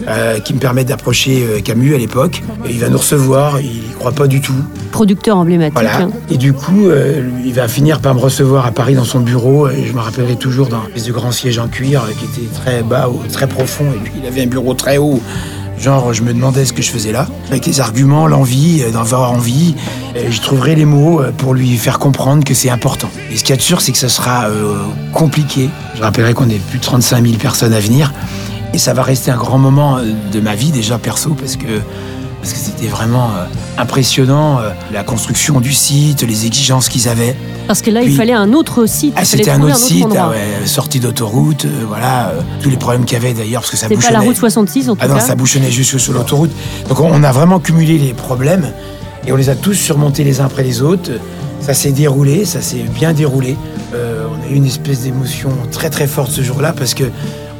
euh, 0.08 0.40
qui 0.40 0.54
me 0.54 0.60
permettent 0.60 0.88
d'approcher 0.90 1.44
euh, 1.46 1.62
Camus 1.62 1.96
à 1.96 1.98
l'époque. 1.98 2.44
Il 2.70 2.80
va 2.80 2.90
nous 2.90 2.98
recevoir, 3.00 3.60
il 3.60 3.78
y 3.78 3.94
croit 3.98 4.12
pas 4.12 4.28
du 4.28 4.40
tout. 4.40 4.54
Producteur 4.92 5.38
emblématique. 5.38 5.74
Voilà. 5.74 6.02
hein. 6.04 6.10
Et 6.30 6.38
du 6.38 6.54
coup, 6.54 6.88
euh, 6.88 7.28
il 7.44 7.54
va 7.54 7.68
finir 7.68 8.00
par 8.00 8.14
me 8.16 8.20
recevoir 8.20 8.66
à 8.66 8.72
Paris 8.72 8.94
dans 8.94 9.04
son 9.04 9.20
bureau. 9.20 9.68
Et 9.70 9.86
je 9.86 9.94
me 9.94 10.00
rappellerai 10.00 10.36
toujours 10.36 10.68
d'un 10.68 10.84
espèce 10.88 11.06
de 11.06 11.12
grand 11.12 11.32
siège 11.32 11.58
en 11.60 11.68
cuir 11.68 12.04
euh, 12.04 12.12
qui 12.18 12.26
était 12.42 12.54
très 12.54 12.84
bas, 12.84 13.10
ou 13.10 13.20
très 13.32 13.48
profond. 13.48 13.86
Et 13.96 14.00
puis 14.04 14.14
il 14.22 14.28
avait 14.28 14.44
un 14.44 14.48
bureau 14.48 14.74
très 14.74 14.98
haut. 14.98 15.20
Genre, 15.80 16.14
je 16.14 16.24
me 16.24 16.34
demandais 16.34 16.66
ce 16.66 16.74
que 16.74 16.82
je 16.82 16.90
faisais 16.90 17.12
là. 17.12 17.28
Avec 17.50 17.66
les 17.66 17.80
arguments, 17.80 18.28
l'envie, 18.28 18.82
euh, 18.82 18.92
d'en 18.92 19.02
avoir 19.02 19.32
envie. 19.32 19.76
Et 20.16 20.32
je 20.32 20.42
trouverai 20.42 20.76
les 20.76 20.86
mots 20.86 21.22
euh, 21.22 21.32
pour 21.32 21.54
lui 21.54 21.78
faire 21.78 22.00
comprendre 22.00 22.44
que 22.44 22.54
c'est 22.54 22.70
important. 22.70 23.10
Et 23.32 23.38
ce 23.38 23.44
qu'il 23.44 23.52
y 23.52 23.54
a 23.54 23.58
de 23.58 23.62
sûr, 23.62 23.82
c'est 23.82 23.92
que 23.92 23.98
ce 23.98 24.08
sera 24.08 24.46
euh, 24.46 24.78
compliqué. 25.14 25.70
Je 25.96 26.02
rappellerai 26.02 26.34
qu'on 26.34 26.50
est 26.50 26.60
plus 26.70 26.80
de 26.80 26.84
35 26.84 27.24
000 27.26 27.38
personnes 27.38 27.74
à 27.74 27.80
venir. 27.80 28.14
Et 28.74 28.78
ça 28.78 28.94
va 28.94 29.04
rester 29.04 29.32
un 29.32 29.38
grand 29.38 29.58
moment 29.58 29.98
euh, 29.98 30.04
de 30.32 30.40
ma 30.42 30.56
vie 30.56 30.72
déjà 30.72 30.98
perso 30.98 31.34
parce 31.34 31.56
que 31.56 31.82
parce 32.46 32.54
que 32.54 32.64
c'était 32.64 32.86
vraiment 32.86 33.32
euh, 33.32 33.46
impressionnant 33.80 34.60
euh, 34.60 34.70
la 34.94 35.04
construction 35.04 35.60
du 35.62 35.74
site, 35.74 36.22
les 36.22 36.46
exigences 36.46 36.90
qu'ils 36.90 37.10
avaient. 37.10 37.36
Parce 37.66 37.82
que 37.82 37.90
là, 37.90 38.04
il 38.04 38.16
fallait 38.16 38.34
un 38.34 38.54
autre 38.54 38.86
site. 38.86 39.16
Ah, 39.18 39.26
c'était 39.26 39.50
un 39.50 39.62
autre 39.64 39.76
site, 39.76 40.06
ah 40.16 40.30
ouais, 40.30 40.68
sortie 40.68 41.00
d'autoroute, 41.00 41.66
euh, 41.66 41.86
voilà, 41.88 42.34
tous 42.62 42.70
les 42.70 42.78
problèmes 42.78 43.04
qu'il 43.04 43.18
y 43.18 43.22
avait 43.22 43.34
d'ailleurs 43.34 43.62
parce 43.62 43.72
que 43.72 43.78
ça 43.78 43.88
bouchonnait. 43.88 44.06
pas 44.06 44.20
la 44.20 44.20
route 44.20 44.36
66 44.36 44.90
en 44.90 44.96
tout 44.96 45.02
Ah 45.04 45.08
non, 45.08 45.16
cas. 45.16 45.22
ça 45.22 45.34
bouchonnait 45.34 45.72
jusque 45.72 46.00
sur 46.00 46.14
l'autoroute. 46.14 46.52
Donc 46.88 47.00
on 47.00 47.10
on 47.12 47.24
a 47.24 47.32
vraiment 47.32 47.60
cumulé 47.60 47.98
les 47.98 48.14
problèmes 48.14 48.72
et 49.26 49.32
on 49.32 49.38
les 49.38 49.50
a 49.50 49.56
tous 49.56 49.74
surmontés 49.74 50.24
les 50.24 50.40
uns 50.40 50.46
après 50.46 50.62
les 50.64 50.84
autres. 50.84 51.10
Ça 51.62 51.74
s'est 51.74 51.94
déroulé, 51.94 52.46
ça 52.46 52.62
s'est 52.62 52.84
bien 52.94 53.14
déroulé. 53.14 53.58
On 53.94 54.48
a 54.48 54.52
eu 54.52 54.56
une 54.56 54.66
espèce 54.66 55.02
d'émotion 55.02 55.50
très 55.72 55.90
très 55.90 56.06
forte 56.06 56.30
ce 56.30 56.44
jour-là 56.44 56.74
parce 56.74 56.94
que 56.94 57.06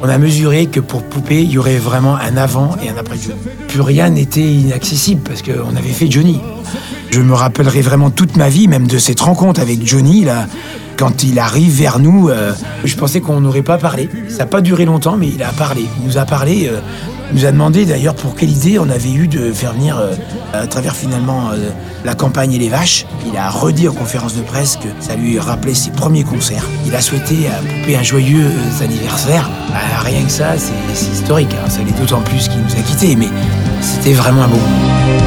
on 0.06 0.08
a 0.08 0.18
mesuré 0.18 0.66
que 0.66 0.78
pour 0.78 1.02
Poupée, 1.02 1.42
il 1.42 1.50
y 1.50 1.58
aurait 1.58 1.78
vraiment 1.78 2.14
un 2.14 2.36
avant 2.36 2.76
et 2.80 2.90
un 2.90 2.96
après. 2.96 3.16
Plus 3.66 3.80
rien 3.80 4.08
n'était 4.08 4.40
inaccessible 4.40 5.22
parce 5.24 5.42
qu'on 5.42 5.74
avait 5.74 5.88
fait 5.88 6.08
Johnny. 6.08 6.40
Je 7.10 7.20
me 7.20 7.34
rappellerai 7.34 7.80
vraiment 7.80 8.10
toute 8.10 8.36
ma 8.36 8.48
vie, 8.48 8.68
même 8.68 8.86
de 8.86 8.98
cette 8.98 9.18
rencontre 9.18 9.60
avec 9.60 9.84
Johnny, 9.84 10.24
là, 10.24 10.46
quand 10.96 11.22
il 11.22 11.38
arrive 11.38 11.72
vers 11.76 11.98
nous, 11.98 12.28
euh, 12.28 12.52
je 12.84 12.96
pensais 12.96 13.20
qu'on 13.20 13.40
n'aurait 13.40 13.62
pas 13.62 13.78
parlé. 13.78 14.08
Ça 14.28 14.38
n'a 14.38 14.46
pas 14.46 14.60
duré 14.60 14.84
longtemps, 14.84 15.16
mais 15.16 15.28
il 15.28 15.42
a 15.42 15.50
parlé. 15.50 15.86
Il 16.00 16.06
nous 16.06 16.18
a 16.18 16.24
parlé, 16.24 16.68
euh, 16.70 16.80
nous 17.32 17.44
a 17.44 17.52
demandé 17.52 17.84
d'ailleurs 17.84 18.14
pour 18.14 18.34
quelle 18.34 18.50
idée 18.50 18.78
on 18.78 18.88
avait 18.88 19.12
eu 19.12 19.28
de 19.28 19.52
faire 19.52 19.72
venir, 19.74 19.98
euh, 19.98 20.14
à 20.52 20.66
travers 20.66 20.94
finalement 20.96 21.50
la 22.04 22.14
campagne 22.14 22.52
et 22.54 22.58
les 22.58 22.68
vaches. 22.68 23.04
Il 23.30 23.36
a 23.36 23.50
redit 23.50 23.88
en 23.88 23.92
conférence 23.92 24.34
de 24.34 24.42
presse 24.42 24.76
que 24.76 24.88
ça 25.00 25.16
lui 25.16 25.38
rappelait 25.38 25.74
ses 25.74 25.90
premiers 25.90 26.24
concerts. 26.24 26.64
Il 26.86 26.94
a 26.94 27.00
souhaité 27.00 27.48
à 27.48 27.60
Poupée 27.60 27.96
un 27.96 28.02
joyeux 28.02 28.50
anniversaire. 28.80 29.50
Bah, 29.70 30.00
rien 30.04 30.22
que 30.22 30.30
ça, 30.30 30.54
c'est 30.56 31.12
historique. 31.12 31.48
hein. 31.52 31.68
Ça 31.68 31.80
l'est 31.84 31.98
d'autant 32.00 32.22
plus 32.22 32.48
qu'il 32.48 32.60
nous 32.62 32.72
a 32.72 32.82
quittés, 32.82 33.16
mais 33.16 33.28
c'était 33.80 34.14
vraiment 34.14 34.44
un 34.44 34.48
beau. 34.48 35.25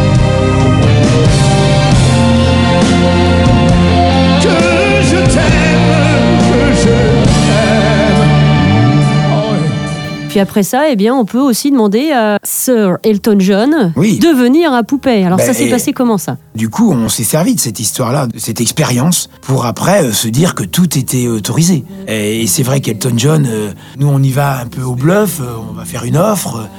Puis 10.39 10.43
après 10.43 10.63
ça, 10.63 10.89
eh 10.89 10.95
bien, 10.95 11.13
on 11.13 11.25
peut 11.25 11.41
aussi 11.41 11.69
demander 11.69 12.11
à 12.13 12.37
Sir 12.45 12.97
Elton 13.03 13.35
John 13.39 13.91
Oui. 13.97 14.19
de 14.19 14.29
venir 14.29 14.71
à 14.71 14.83
Poupée. 14.83 15.25
Alors 15.25 15.37
ça 15.37 15.47
Ben, 15.47 15.53
s'est 15.53 15.69
passé 15.69 15.91
comment 15.91 16.17
ça? 16.17 16.37
Du 16.55 16.69
coup, 16.69 16.93
on 16.93 17.09
s'est 17.09 17.25
servi 17.25 17.55
de 17.55 17.59
cette 17.59 17.81
histoire-là, 17.81 18.27
de 18.27 18.39
cette 18.39 18.61
expérience, 18.61 19.29
pour 19.41 19.65
après 19.65 20.01
euh, 20.05 20.13
se 20.13 20.29
dire 20.29 20.55
que 20.55 20.63
tout 20.63 20.97
était 20.97 21.27
autorisé. 21.27 21.83
Et, 22.07 22.43
et 22.43 22.47
c'est 22.47 22.63
vrai 22.63 22.79
qu'Elton 22.79 23.15
John, 23.17 23.45
euh, 23.51 23.71
nous, 23.97 24.07
on 24.07 24.23
y 24.23 24.31
va 24.31 24.61
un 24.61 24.67
peu 24.67 24.81
au 24.81 24.95
bluff, 24.95 25.41
euh, 25.41 25.55
on 25.69 25.73
va 25.73 25.83
faire 25.83 26.05
une 26.05 26.15
offre 26.15 26.69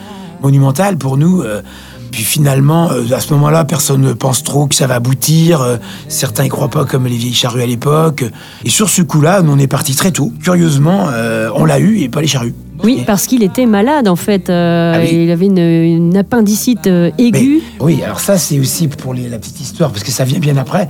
monumentale 0.40 0.96
pour 0.96 1.18
nous. 1.18 1.42
Puis 2.10 2.22
finalement, 2.24 2.90
euh, 2.90 3.04
à 3.14 3.20
ce 3.20 3.32
moment-là, 3.34 3.64
personne 3.64 4.00
ne 4.02 4.12
pense 4.12 4.42
trop 4.42 4.66
que 4.66 4.74
ça 4.74 4.86
va 4.86 4.96
aboutir. 4.96 5.60
euh, 5.60 5.76
certains 6.08 6.44
y 6.44 6.48
croient 6.48 6.68
pas 6.70 6.84
comme 6.84 7.06
les 7.06 7.16
vieilles 7.16 7.32
charrues 7.34 7.62
à 7.62 7.66
l'époque. 7.66 8.24
Et 8.64 8.70
sur 8.70 8.88
ce 8.90 9.02
coup-là, 9.02 9.42
on 9.46 9.58
est 9.58 9.66
parti 9.66 9.94
très 9.94 10.10
tôt. 10.12 10.32
Curieusement, 10.42 11.08
euh, 11.12 11.50
on 11.54 11.64
l'a 11.64 11.78
eu 11.78 11.98
et 12.00 12.08
pas 12.08 12.20
les 12.20 12.26
charrues. 12.26 12.54
Oui, 12.82 13.02
parce 13.06 13.26
qu'il 13.26 13.42
était 13.42 13.66
malade 13.66 14.08
en 14.08 14.16
fait. 14.16 14.48
Euh, 14.48 14.94
Ah 14.96 15.00
oui. 15.02 15.24
Il 15.24 15.30
avait 15.30 15.46
une, 15.46 15.58
une 15.58 16.16
appendicite 16.16 16.86
euh, 16.86 17.10
aiguë. 17.18 17.60
Mais- 17.78 17.84
oui, 17.84 18.02
alors 18.02 18.20
ça, 18.20 18.38
c'est 18.38 18.58
aussi 18.58 18.88
pour 18.88 19.12
les- 19.12 19.28
la 19.28 19.38
petite 19.38 19.60
histoire, 19.60 19.90
parce 19.90 20.02
que 20.02 20.10
ça 20.10 20.24
vient 20.24 20.38
bien 20.38 20.56
après. 20.56 20.88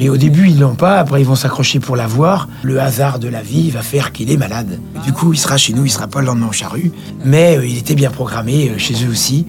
Mais 0.00 0.08
au 0.08 0.16
début, 0.16 0.48
ils 0.48 0.58
l'ont 0.60 0.74
pas. 0.76 0.98
Après, 0.98 1.20
ils 1.20 1.26
vont 1.26 1.34
s'accrocher 1.36 1.78
pour 1.80 1.94
l'avoir. 1.96 2.48
Le 2.62 2.80
hasard 2.80 3.18
de 3.20 3.28
la 3.28 3.42
vie 3.42 3.70
va 3.70 3.82
faire 3.82 4.12
qu'il 4.12 4.30
est 4.32 4.36
malade. 4.36 4.78
Du 5.04 5.12
coup, 5.12 5.32
il 5.32 5.38
sera 5.38 5.56
chez 5.56 5.72
nous, 5.72 5.84
il 5.84 5.90
sera 5.90 6.06
pas 6.08 6.20
le 6.20 6.26
lendemain 6.26 6.48
au 6.48 6.52
charrue. 6.52 6.90
Mais 7.24 7.56
euh, 7.56 7.66
il 7.66 7.76
était 7.78 7.94
bien 7.96 8.10
programmé 8.10 8.72
chez 8.78 8.94
eux 9.04 9.10
aussi. 9.10 9.46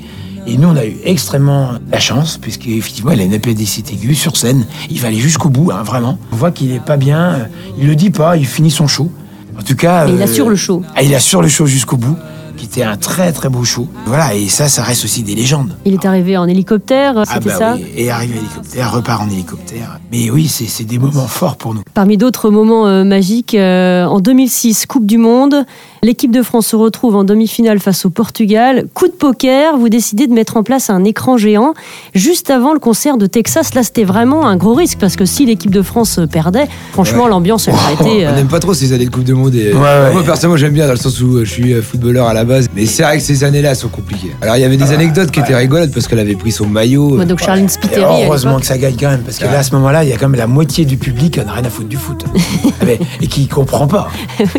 Et 0.50 0.58
nous, 0.58 0.68
on 0.70 0.76
a 0.76 0.86
eu 0.86 0.98
extrêmement 1.04 1.74
la 1.92 2.00
chance, 2.00 2.38
puisqu'effectivement, 2.38 3.12
il 3.12 3.20
a 3.22 3.24
une 3.24 3.34
appendicite 3.36 3.92
aiguë 3.92 4.16
sur 4.16 4.36
scène. 4.36 4.66
Il 4.90 5.00
va 5.00 5.10
aller 5.10 5.20
jusqu'au 5.20 5.50
bout, 5.50 5.72
hein, 5.72 5.84
vraiment. 5.84 6.18
On 6.32 6.36
voit 6.38 6.50
qu'il 6.52 6.72
est 6.72 6.84
pas 6.84 6.98
bien. 6.98 7.20
euh, 7.34 7.44
Il 7.78 7.88
le 7.88 7.96
dit 7.96 8.10
pas, 8.10 8.36
il 8.36 8.46
finit 8.48 8.72
son 8.72 8.88
show. 8.88 9.12
En 9.60 9.62
tout 9.62 9.76
cas. 9.76 10.08
Et 10.08 10.12
il 10.14 10.20
euh, 10.22 10.24
assure 10.24 10.50
le 10.50 10.56
show. 10.56 10.82
ah, 10.96 11.04
il 11.04 11.14
assure 11.14 11.42
le 11.44 11.50
show 11.50 11.66
jusqu'au 11.68 11.98
bout, 11.98 12.16
qui 12.58 12.66
était 12.66 12.84
un 12.84 12.98
très 12.98 13.32
très 13.32 13.50
beau 13.50 13.64
show. 13.64 13.88
Voilà, 14.06 14.34
et 14.34 14.48
ça, 14.50 14.68
ça 14.70 14.84
reste 14.84 15.04
aussi 15.06 15.22
des 15.24 15.36
légendes. 15.36 15.76
Il 15.86 15.94
est 15.94 16.06
arrivé 16.06 16.36
en 16.38 16.48
hélicoptère, 16.48 17.14
Ah 17.18 17.24
c'était 17.26 17.50
bah 17.50 17.56
ça 17.58 17.74
oui, 17.76 17.86
et 17.96 18.10
arrive 18.10 18.32
à 18.32 18.36
l'hélicoptère, 18.36 18.92
repart 18.94 19.22
en 19.22 19.30
hélicoptère. 19.30 20.00
Mais 20.12 20.30
oui, 20.32 20.48
c'est 20.48 20.66
c'est 20.68 20.84
des 20.86 20.98
moments 20.98 21.28
forts 21.28 21.56
pour 21.58 21.74
nous. 21.74 21.82
Parmi 21.94 22.18
d'autres 22.18 22.50
moments 22.50 22.88
euh, 22.88 23.04
magiques, 23.04 23.54
euh, 23.54 24.06
en 24.06 24.20
2006, 24.20 24.86
Coupe 24.88 25.06
du 25.06 25.18
Monde, 25.18 25.66
l'équipe 26.04 26.32
de 26.32 26.42
France 26.44 26.68
se 26.68 26.76
retrouve 26.76 27.16
en 27.16 27.24
demi-finale 27.24 27.80
face 27.80 28.06
au 28.06 28.10
Portugal. 28.10 28.86
Coup 28.94 29.08
de 29.08 29.14
poker, 29.14 29.78
vous 29.78 29.90
décidez 29.90 30.28
de 30.28 30.34
mettre 30.34 30.58
en 30.58 30.64
place 30.64 30.90
un 30.90 31.04
écran 31.04 31.38
géant 31.38 31.74
juste 32.16 32.50
avant 32.50 32.74
le 32.74 32.80
concert 32.80 33.18
de 33.18 33.26
Texas. 33.26 33.74
Là, 33.74 33.84
c'était 33.84 34.04
vraiment 34.04 34.48
un 34.48 34.56
gros 34.58 34.74
risque 34.74 34.98
parce 35.00 35.16
que 35.16 35.26
si 35.26 35.46
l'équipe 35.46 35.72
de 35.72 35.82
France 35.82 36.20
euh, 36.20 36.28
perdait, 36.28 36.68
franchement, 36.94 37.24
Ouais. 37.24 37.30
l'ambiance 37.30 37.68
elle 37.68 37.74
aurait 37.74 37.94
été. 37.94 38.28
On 38.28 38.30
euh, 38.32 38.36
n'aime 38.36 38.48
pas 38.48 38.60
trop 38.60 38.74
ces 38.74 38.94
années 38.94 39.06
de 39.06 39.10
Coupe 39.12 39.24
du 39.24 39.34
Monde. 39.34 39.56
Et 39.56 39.74
Ouais, 39.74 39.80
ouais. 39.80 40.14
Moi, 40.14 40.24
personnellement, 40.24 40.58
j'aime 40.58 40.74
bien 40.74 40.86
dans 40.86 40.94
le 40.94 40.98
sens 41.00 41.20
où 41.22 41.38
euh, 41.38 41.46
je 41.46 41.52
suis 41.52 41.74
euh, 41.74 41.82
footballeur 41.82 42.28
à 42.28 42.34
la 42.34 42.44
base. 42.46 42.68
Mais 42.76 42.86
c'est 42.86 43.04
vrai 43.04 43.18
que 43.18 43.24
ces 43.24 43.44
années-là 43.44 43.76
sont 43.76 43.90
compliquées. 43.90 44.32
Alors, 44.42 44.56
il 44.56 44.62
y 44.62 44.64
avait 44.66 44.78
des 44.78 44.92
anecdotes 44.92 45.32
qui 45.32 45.40
étaient 45.40 45.56
rigolotes 45.56 45.92
parce 45.94 46.08
qu'elle 46.08 46.20
avait 46.20 46.36
pris 46.36 46.52
son 46.52 46.68
maillot. 46.68 47.10
moi, 47.16 47.26
donc 47.26 47.40
Charline 47.40 47.68
Spiteri. 47.70 48.24
heureusement 48.26 48.60
que 48.60 48.66
ça 48.66 48.78
gagne 48.78 48.96
quand 49.00 49.10
même, 49.10 49.22
parce 49.24 49.38
que 49.38 49.46
là, 49.46 49.60
à 49.60 49.64
ce 49.64 49.74
moment-là, 49.76 50.04
il 50.04 50.10
y 50.10 50.14
a 50.14 50.18
quand 50.18 50.30
même 50.30 50.40
la 50.40 50.48
moitié 50.48 50.86
du 50.86 50.98
public 50.98 51.34
qui 51.34 51.40
n'a 51.46 51.52
rien 51.52 51.66
à 51.66 51.70
foutre 51.70 51.90
du 51.90 51.98
foot. 51.98 52.24
Ah, 52.82 52.86
mais- 52.86 53.00
et 53.22 53.28
qui 53.28 53.48
comprend 53.48 53.88
pas. 53.88 54.10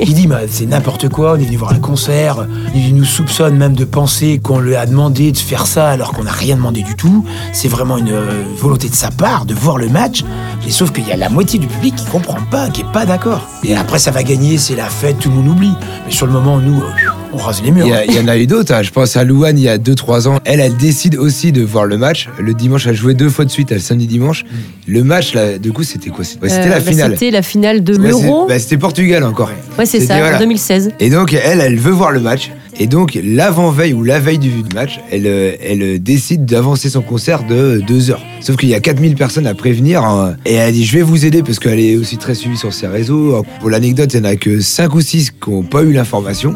Qui 0.03 0.13
dit, 0.13 0.27
bah, 0.27 0.41
c'est 0.49 0.67
n'importe 0.67 1.09
quoi, 1.09 1.30
on 1.33 1.37
est 1.37 1.45
venu 1.45 1.57
voir 1.57 1.73
un 1.73 1.79
concert. 1.79 2.47
Il 2.75 2.95
nous 2.95 3.05
soupçonne 3.05 3.57
même 3.57 3.75
de 3.75 3.85
penser 3.85 4.41
qu'on 4.43 4.59
lui 4.59 4.77
a 4.77 4.87
demandé 4.87 5.33
de 5.33 5.37
faire 5.37 5.67
ça 5.67 5.89
alors 5.89 6.13
qu'on 6.13 6.25
n'a 6.25 6.33
rien 6.33 6.57
demandé 6.57 6.83
du 6.83 6.97
tout. 6.97 7.25
C'est 7.53 7.69
vraiment 7.69 7.99
une 7.99 8.11
euh, 8.11 8.43
volonté 8.57 8.89
de 8.89 8.95
sa 8.95 9.11
part 9.11 9.47
de 9.47 9.55
voir 9.55 9.77
le 9.77 9.89
match. 9.89 10.25
Et 10.67 10.71
sauf 10.71 10.93
qu'il 10.93 11.07
y 11.07 11.13
a 11.13 11.17
la 11.17 11.29
moitié 11.29 11.59
du 11.59 11.67
public 11.67 11.97
qui 11.97 12.05
comprend 12.07 12.39
pas, 12.51 12.69
qui 12.69 12.83
est 12.83 12.93
pas 12.93 13.07
d'accord. 13.07 13.47
Et 13.65 13.75
après, 13.77 13.99
ça 13.99 14.11
va 14.11 14.23
gagner, 14.23 14.59
c'est 14.59 14.77
la 14.77 14.89
fête, 14.89 15.19
tout 15.19 15.31
le 15.31 15.37
monde 15.37 15.49
oublie. 15.49 15.75
Mais 16.07 16.13
sur 16.13 16.27
le 16.27 16.33
moment, 16.33 16.59
nous, 16.59 16.81
euh, 16.81 17.11
on 17.33 17.37
rase 17.37 17.63
les 17.63 17.71
murs. 17.71 17.87
Il 17.87 17.91
y, 17.91 17.95
a- 17.95 18.05
il 18.05 18.15
y 18.15 18.19
en 18.19 18.29
a 18.29 18.37
eu 18.37 18.47
d'autres. 18.47 18.73
hein. 18.75 18.83
Je 18.83 18.91
pense 18.91 19.17
à 19.17 19.25
Louane 19.25 19.59
il 19.59 19.65
y 19.65 19.69
a 19.69 19.79
2-3 19.79 20.27
ans. 20.29 20.39
Elle, 20.45 20.61
elle 20.61 20.77
décide 20.77 21.17
aussi 21.17 21.53
de 21.53 21.63
voir 21.63 21.85
le 21.87 21.97
match. 21.97 22.29
Le 22.41 22.55
dimanche, 22.55 22.87
elle 22.87 22.97
jouait 22.97 23.15
deux 23.15 23.29
fois 23.29 23.45
de 23.45 23.51
suite, 23.51 23.71
le 23.71 23.79
samedi 23.79 24.07
dimanche. 24.07 24.45
Le 24.87 25.05
match, 25.05 25.35
là, 25.35 25.59
du 25.59 25.73
coup, 25.73 25.83
c'était 25.85 26.11
quoi? 26.11 26.25
C'était 26.25 26.47
Euh, 26.47 26.69
la 26.69 26.81
bah, 26.81 26.91
finale. 26.91 27.13
C'était 27.13 27.31
la 27.31 27.43
finale 27.43 27.85
de 27.85 27.97
l'Euro. 27.97 28.47
bah, 28.49 28.59
C'était 28.59 28.79
Portugal 28.79 29.23
encore. 29.25 29.51
Ouais, 29.79 29.87
c'est 29.87 30.01
ça, 30.01 30.19
voilà. 30.19 30.37
en 30.37 30.41
2016. 30.41 30.91
Et 30.99 31.11
donc, 31.11 31.33
elle, 31.33 31.61
elle 31.61 31.77
veut 31.79 31.93
voir 31.93 32.11
le 32.11 32.21
match. 32.21 32.51
Et 32.79 32.87
donc, 32.87 33.19
l'avant-veille 33.23 33.93
ou 33.93 34.03
la 34.05 34.19
veille 34.21 34.39
du 34.39 34.51
match, 34.75 35.01
elle, 35.13 35.27
euh, 35.27 35.53
elle 35.63 36.03
décide 36.03 36.47
d'avancer 36.47 36.89
son 36.89 37.03
concert 37.03 37.45
de 37.47 37.83
deux 37.87 38.11
heures. 38.11 38.23
Sauf 38.41 38.57
qu'il 38.57 38.71
y 38.71 38.75
a 38.75 38.81
4000 38.81 39.15
personnes 39.17 39.47
à 39.47 39.55
prévenir. 39.55 40.03
hein. 40.03 40.35
et 40.47 40.55
elle 40.55 40.73
dit 40.73 40.85
Je 40.85 40.97
vais 40.97 41.03
vous 41.03 41.27
aider 41.27 41.43
parce 41.43 41.59
qu'elle 41.59 41.79
est 41.81 41.97
aussi 41.97 42.17
très 42.17 42.35
suivie 42.35 42.57
sur 42.57 42.73
ses 42.73 42.87
réseaux. 42.87 43.45
Pour 43.61 43.69
l'anecdote, 43.71 44.15
il 44.15 44.23
n'y 44.23 44.27
en 44.27 44.31
a 44.31 44.37
que 44.37 44.61
5 44.61 44.95
ou 44.95 45.01
6 45.01 45.31
qui 45.33 45.51
n'ont 45.51 45.63
pas 45.63 45.83
eu 45.83 45.93
l'information. 45.93 46.55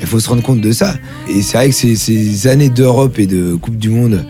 Il 0.00 0.06
faut 0.06 0.20
se 0.20 0.28
rendre 0.28 0.42
compte 0.42 0.60
de 0.60 0.72
ça. 0.72 0.94
Et 1.28 1.42
c'est 1.42 1.56
vrai 1.56 1.68
que 1.68 1.74
ces, 1.74 2.46
années 2.46 2.70
d'Europe 2.70 3.18
et 3.18 3.26
de 3.26 3.54
Coupe 3.54 3.76
du 3.76 3.90
Monde, 3.90 4.24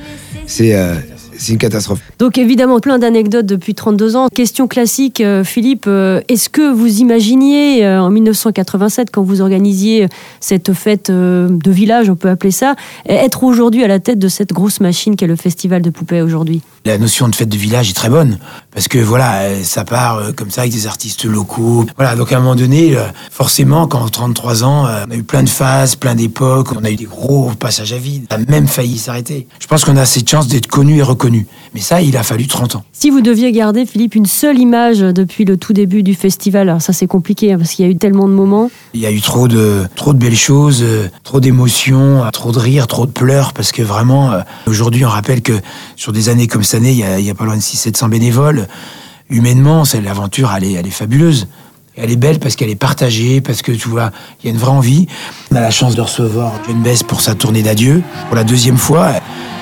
c'est 0.46 0.74
euh, 0.74 0.94
c'est 1.40 1.52
une 1.52 1.58
catastrophe. 1.58 2.00
Donc 2.18 2.36
évidemment, 2.38 2.80
plein 2.80 2.98
d'anecdotes 2.98 3.46
depuis 3.46 3.74
32 3.74 4.16
ans. 4.16 4.28
Question 4.28 4.68
classique, 4.68 5.20
euh, 5.20 5.42
Philippe, 5.42 5.86
euh, 5.86 6.20
est-ce 6.28 6.50
que 6.50 6.72
vous 6.72 6.98
imaginiez 6.98 7.84
euh, 7.84 8.02
en 8.02 8.10
1987, 8.10 9.08
quand 9.10 9.22
vous 9.22 9.40
organisiez 9.40 10.06
cette 10.40 10.72
fête 10.74 11.10
de 11.10 11.70
village, 11.70 12.10
on 12.10 12.16
peut 12.16 12.28
appeler 12.28 12.50
ça, 12.50 12.74
être 13.06 13.44
aujourd'hui 13.44 13.82
à 13.84 13.88
la 13.88 14.00
tête 14.00 14.18
de 14.18 14.28
cette 14.28 14.52
grosse 14.52 14.80
machine 14.80 15.16
qu'est 15.16 15.26
le 15.26 15.36
Festival 15.36 15.80
de 15.82 15.90
poupées 15.90 16.20
aujourd'hui? 16.20 16.60
La 16.84 16.98
notion 16.98 17.28
de 17.28 17.34
fête 17.34 17.48
de 17.48 17.56
village 17.56 17.90
est 17.90 17.94
très 17.94 18.08
bonne 18.08 18.38
parce 18.72 18.88
que 18.88 18.98
voilà, 18.98 19.62
ça 19.62 19.84
part 19.84 20.34
comme 20.36 20.50
ça 20.50 20.62
avec 20.62 20.72
des 20.72 20.86
artistes 20.86 21.24
locaux. 21.24 21.84
Voilà, 21.96 22.16
donc 22.16 22.32
à 22.32 22.36
un 22.36 22.40
moment 22.40 22.54
donné, 22.54 22.96
forcément, 23.30 23.86
quand 23.86 24.08
33 24.08 24.64
ans, 24.64 24.86
on 25.06 25.10
a 25.10 25.14
eu 25.14 25.22
plein 25.22 25.42
de 25.42 25.48
phases, 25.48 25.96
plein 25.96 26.14
d'époques, 26.14 26.72
on 26.72 26.84
a 26.84 26.90
eu 26.90 26.96
des 26.96 27.04
gros 27.04 27.50
passages 27.58 27.92
à 27.92 27.98
vide, 27.98 28.24
ça 28.30 28.36
a 28.36 28.50
même 28.50 28.66
failli 28.66 28.98
s'arrêter. 28.98 29.46
Je 29.58 29.66
pense 29.66 29.84
qu'on 29.84 29.96
a 29.96 30.06
cette 30.06 30.28
chance 30.28 30.48
d'être 30.48 30.66
connu 30.66 30.98
et 30.98 31.02
reconnu. 31.02 31.29
Mais 31.74 31.80
ça, 31.80 32.02
il 32.02 32.16
a 32.16 32.22
fallu 32.22 32.46
30 32.46 32.76
ans. 32.76 32.84
Si 32.92 33.10
vous 33.10 33.20
deviez 33.20 33.52
garder, 33.52 33.86
Philippe, 33.86 34.14
une 34.14 34.26
seule 34.26 34.58
image 34.58 34.98
depuis 35.00 35.44
le 35.44 35.56
tout 35.56 35.72
début 35.72 36.02
du 36.02 36.14
festival, 36.14 36.68
alors 36.68 36.82
ça 36.82 36.92
c'est 36.92 37.06
compliqué 37.06 37.52
hein, 37.52 37.58
parce 37.58 37.70
qu'il 37.70 37.84
y 37.84 37.88
a 37.88 37.90
eu 37.90 37.96
tellement 37.96 38.28
de 38.28 38.34
moments. 38.34 38.70
Il 38.94 39.00
y 39.00 39.06
a 39.06 39.12
eu 39.12 39.20
trop 39.20 39.48
de, 39.48 39.84
trop 39.94 40.12
de 40.12 40.18
belles 40.18 40.36
choses, 40.36 40.82
euh, 40.82 41.08
trop 41.22 41.40
d'émotions, 41.40 42.24
euh, 42.24 42.30
trop 42.30 42.52
de 42.52 42.58
rires, 42.58 42.86
trop 42.86 43.06
de 43.06 43.12
pleurs, 43.12 43.52
parce 43.52 43.72
que 43.72 43.82
vraiment, 43.82 44.32
euh, 44.32 44.40
aujourd'hui, 44.66 45.04
on 45.04 45.08
rappelle 45.08 45.42
que 45.42 45.60
sur 45.96 46.12
des 46.12 46.28
années 46.28 46.46
comme 46.46 46.62
cette 46.62 46.80
année, 46.80 46.92
il 46.92 46.98
y 46.98 47.04
a, 47.04 47.18
il 47.18 47.24
y 47.24 47.30
a 47.30 47.34
pas 47.34 47.44
loin 47.44 47.56
de 47.56 47.62
600-700 47.62 48.08
bénévoles. 48.08 48.66
Humainement, 49.28 49.84
l'aventure, 50.02 50.52
elle 50.56 50.64
est, 50.64 50.72
elle 50.72 50.86
est 50.86 50.90
fabuleuse. 50.90 51.46
Elle 51.96 52.10
est 52.10 52.16
belle 52.16 52.38
parce 52.38 52.56
qu'elle 52.56 52.70
est 52.70 52.76
partagée, 52.76 53.40
parce 53.40 53.62
que 53.62 53.72
tu 53.72 53.88
vois, 53.88 54.10
il 54.42 54.46
y 54.46 54.48
a 54.48 54.52
une 54.52 54.58
vraie 54.58 54.70
envie. 54.70 55.06
On 55.50 55.56
a 55.56 55.60
la 55.60 55.70
chance 55.70 55.94
de 55.94 56.00
recevoir 56.00 56.52
John 56.66 56.82
Bess 56.82 57.02
pour 57.02 57.20
sa 57.20 57.34
tournée 57.34 57.62
d'adieu. 57.62 58.02
Pour 58.28 58.36
la 58.36 58.44
deuxième 58.44 58.78
fois, 58.78 59.12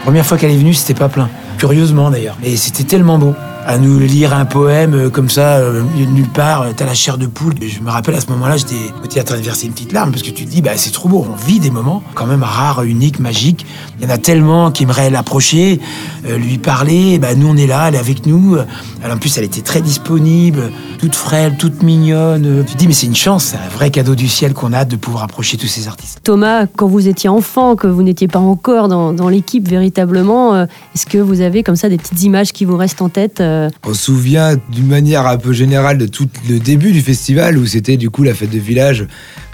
première 0.04 0.26
fois 0.26 0.38
qu'elle 0.38 0.50
est 0.50 0.56
venue, 0.58 0.74
c'était 0.74 0.98
pas 0.98 1.08
plein. 1.08 1.28
Curieusement 1.58 2.10
d'ailleurs. 2.10 2.36
Mais 2.42 2.56
c'était 2.56 2.84
tellement 2.84 3.18
beau. 3.18 3.34
À 3.68 3.76
nous 3.76 3.98
lire 3.98 4.32
un 4.32 4.46
poème 4.46 4.94
euh, 4.94 5.10
comme 5.10 5.28
ça, 5.28 5.58
euh, 5.58 5.82
nulle 5.94 6.30
part, 6.30 6.62
euh, 6.62 6.70
t'as 6.74 6.86
la 6.86 6.94
chair 6.94 7.18
de 7.18 7.26
poule. 7.26 7.52
Je 7.60 7.80
me 7.80 7.90
rappelle 7.90 8.14
à 8.14 8.20
ce 8.22 8.28
moment-là, 8.28 8.56
j'étais 8.56 8.74
peut-être 9.02 9.26
train 9.26 9.36
de 9.36 9.42
verser 9.42 9.66
une 9.66 9.74
petite 9.74 9.92
larme 9.92 10.10
parce 10.10 10.22
que 10.22 10.30
tu 10.30 10.46
te 10.46 10.50
dis, 10.50 10.62
bah, 10.62 10.70
c'est 10.76 10.90
trop 10.90 11.10
beau. 11.10 11.26
On 11.30 11.36
vit 11.36 11.60
des 11.60 11.70
moments 11.70 12.02
quand 12.14 12.24
même 12.24 12.42
rares, 12.42 12.84
uniques, 12.84 13.20
magiques. 13.20 13.66
Il 13.98 14.04
y 14.04 14.10
en 14.10 14.14
a 14.14 14.16
tellement 14.16 14.70
qui 14.70 14.84
aimeraient 14.84 15.10
l'approcher, 15.10 15.80
lui 16.24 16.56
parler. 16.56 17.18
Bah, 17.18 17.34
nous, 17.34 17.46
on 17.46 17.58
est 17.58 17.66
là, 17.66 17.88
elle 17.88 17.96
est 17.96 17.98
avec 17.98 18.24
nous. 18.24 18.56
En 18.56 19.16
plus, 19.18 19.36
elle 19.36 19.44
était 19.44 19.60
très 19.60 19.82
disponible, 19.82 20.70
toute 20.98 21.14
frêle, 21.14 21.58
toute 21.58 21.82
mignonne. 21.82 22.64
Tu 22.66 22.72
te 22.72 22.78
dis, 22.78 22.86
mais 22.86 22.94
c'est 22.94 23.06
une 23.06 23.16
chance, 23.16 23.44
c'est 23.44 23.56
un 23.56 23.68
vrai 23.74 23.90
cadeau 23.90 24.14
du 24.14 24.28
ciel 24.28 24.54
qu'on 24.54 24.72
a 24.72 24.86
de 24.86 24.96
pouvoir 24.96 25.24
approcher 25.24 25.58
tous 25.58 25.66
ces 25.66 25.88
artistes. 25.88 26.20
Thomas, 26.22 26.64
quand 26.64 26.86
vous 26.86 27.06
étiez 27.06 27.28
enfant, 27.28 27.76
que 27.76 27.86
vous 27.86 28.02
n'étiez 28.02 28.28
pas 28.28 28.38
encore 28.38 28.88
dans, 28.88 29.12
dans 29.12 29.28
l'équipe 29.28 29.68
véritablement, 29.68 30.62
est-ce 30.62 31.04
que 31.04 31.18
vous 31.18 31.42
avez 31.42 31.62
comme 31.62 31.76
ça 31.76 31.90
des 31.90 31.98
petites 31.98 32.22
images 32.22 32.52
qui 32.52 32.64
vous 32.64 32.78
restent 32.78 33.02
en 33.02 33.10
tête 33.10 33.42
On 33.86 33.94
se 33.94 34.02
souvient 34.02 34.56
d'une 34.70 34.86
manière 34.86 35.26
un 35.26 35.36
peu 35.36 35.52
générale 35.52 35.98
de 35.98 36.06
tout 36.06 36.28
le 36.48 36.58
début 36.58 36.92
du 36.92 37.00
festival 37.00 37.58
où 37.58 37.66
c'était 37.66 37.96
du 37.96 38.10
coup 38.10 38.22
la 38.22 38.34
fête 38.34 38.50
de 38.50 38.58
village 38.58 39.06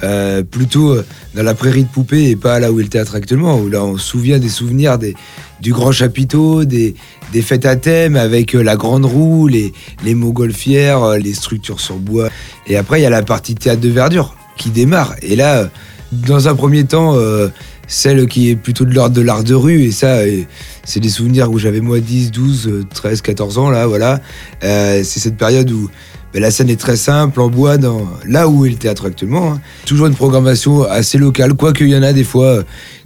euh, 0.02 0.42
plutôt 0.42 0.92
euh, 0.92 1.04
dans 1.34 1.42
la 1.42 1.54
prairie 1.54 1.84
de 1.84 1.88
poupées 1.88 2.30
et 2.30 2.36
pas 2.36 2.58
là 2.60 2.72
où 2.72 2.80
est 2.80 2.82
le 2.82 2.88
théâtre 2.88 3.14
actuellement 3.14 3.58
où 3.58 3.68
là 3.68 3.84
on 3.84 3.96
se 3.96 4.04
souvient 4.04 4.38
des 4.38 4.48
souvenirs 4.48 4.98
des, 4.98 5.14
du 5.60 5.72
grand 5.72 5.92
chapiteau, 5.92 6.64
des, 6.64 6.94
fêtes 7.42 7.66
à 7.66 7.74
thème 7.74 8.16
avec 8.16 8.54
euh, 8.54 8.62
la 8.62 8.76
grande 8.76 9.06
roue, 9.06 9.48
les, 9.48 9.72
les 10.04 10.14
montgolfières, 10.14 11.02
euh, 11.02 11.18
les 11.18 11.32
structures 11.34 11.80
sur 11.80 11.96
bois. 11.96 12.28
Et 12.66 12.76
après 12.76 13.00
il 13.00 13.02
y 13.02 13.06
a 13.06 13.10
la 13.10 13.22
partie 13.22 13.54
théâtre 13.54 13.80
de 13.80 13.88
verdure 13.88 14.36
qui 14.56 14.70
démarre. 14.70 15.14
Et 15.22 15.36
là 15.36 15.62
euh, 15.62 15.66
dans 16.12 16.48
un 16.48 16.54
premier 16.54 16.84
temps 16.84 17.14
euh, 17.14 17.48
celle 17.86 18.26
qui 18.26 18.50
est 18.50 18.56
plutôt 18.56 18.84
de 18.84 18.94
l'ordre 18.94 19.16
de 19.16 19.22
l'art 19.22 19.44
de 19.44 19.54
rue 19.54 19.82
et 19.82 19.90
ça 19.90 20.18
euh, 20.18 20.42
c'est 20.84 21.00
des 21.00 21.08
souvenirs 21.08 21.50
où 21.50 21.58
j'avais 21.58 21.80
moi 21.80 22.00
10, 22.00 22.30
12, 22.30 22.68
euh, 22.68 22.84
13, 22.92 23.22
14 23.22 23.58
ans 23.58 23.70
là 23.70 23.86
voilà 23.86 24.20
Euh, 24.62 25.02
c'est 25.04 25.20
cette 25.20 25.36
période 25.36 25.70
où 25.70 25.90
ben, 26.32 26.40
la 26.40 26.50
scène 26.50 26.70
est 26.70 26.80
très 26.80 26.96
simple 26.96 27.40
en 27.40 27.48
bois 27.48 27.78
dans 27.78 28.06
là 28.26 28.48
où 28.48 28.66
est 28.66 28.70
le 28.70 28.76
théâtre 28.76 29.06
actuellement 29.06 29.52
hein. 29.52 29.60
toujours 29.86 30.06
une 30.06 30.14
programmation 30.14 30.82
assez 30.84 31.18
locale 31.18 31.54
quoique 31.54 31.84
il 31.84 31.90
y 31.90 31.96
en 31.96 32.02
a 32.02 32.12
des 32.12 32.24
fois 32.24 32.46
euh, 32.46 32.62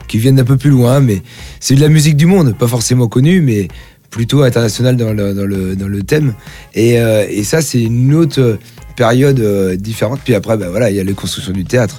qui 0.07 0.19
viennent 0.19 0.37
d'un 0.37 0.45
peu 0.45 0.57
plus 0.57 0.71
loin 0.71 1.01
mais 1.01 1.23
c'est 1.61 1.75
de 1.75 1.81
la 1.81 1.89
musique 1.89 2.17
du 2.17 2.27
monde 2.27 2.57
pas 2.57 2.69
forcément 2.69 3.09
connue 3.09 3.41
mais 3.41 3.69
plutôt 4.11 4.43
internationale 4.43 4.97
dans 4.97 5.13
le, 5.13 5.35
dans 5.35 5.45
le, 5.47 5.77
dans 5.77 5.89
le 5.89 6.03
thème 6.03 6.35
et, 6.75 6.99
euh, 6.99 7.27
et 7.29 7.45
ça 7.45 7.61
c'est 7.61 7.83
une 7.83 8.15
autre 8.15 8.59
période 8.97 9.41
différente 9.77 10.21
puis 10.25 10.35
après 10.35 10.57
ben, 10.57 10.71
voilà 10.71 10.91
il 10.91 10.97
y 10.97 11.01
a 11.01 11.05
les 11.05 11.15
constructions 11.15 11.53
du 11.53 11.65
théâtre 11.65 11.99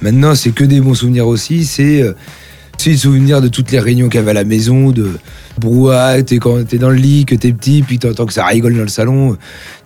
Maintenant, 0.00 0.36
c'est 0.36 0.52
que 0.52 0.62
des 0.64 0.80
bons 0.80 0.94
souvenirs 0.94 1.26
aussi. 1.26 1.64
C'est 1.64 2.04
c'est 2.78 2.96
souvenir 2.96 3.40
de 3.40 3.48
toutes 3.48 3.70
les 3.72 3.80
réunions 3.80 4.08
qu'il 4.08 4.18
y 4.20 4.22
avait 4.22 4.30
à 4.30 4.34
la 4.34 4.44
maison, 4.44 4.90
de 4.90 5.18
brouhaha, 5.58 6.22
t'es 6.22 6.38
quand 6.38 6.64
t'es 6.66 6.78
dans 6.78 6.90
le 6.90 6.96
lit, 6.96 7.24
que 7.26 7.34
t'es 7.34 7.52
petit, 7.52 7.82
puis 7.82 7.98
t'entends 7.98 8.24
que 8.26 8.32
ça 8.32 8.46
rigole 8.46 8.74
dans 8.74 8.82
le 8.82 8.88
salon. 8.88 9.36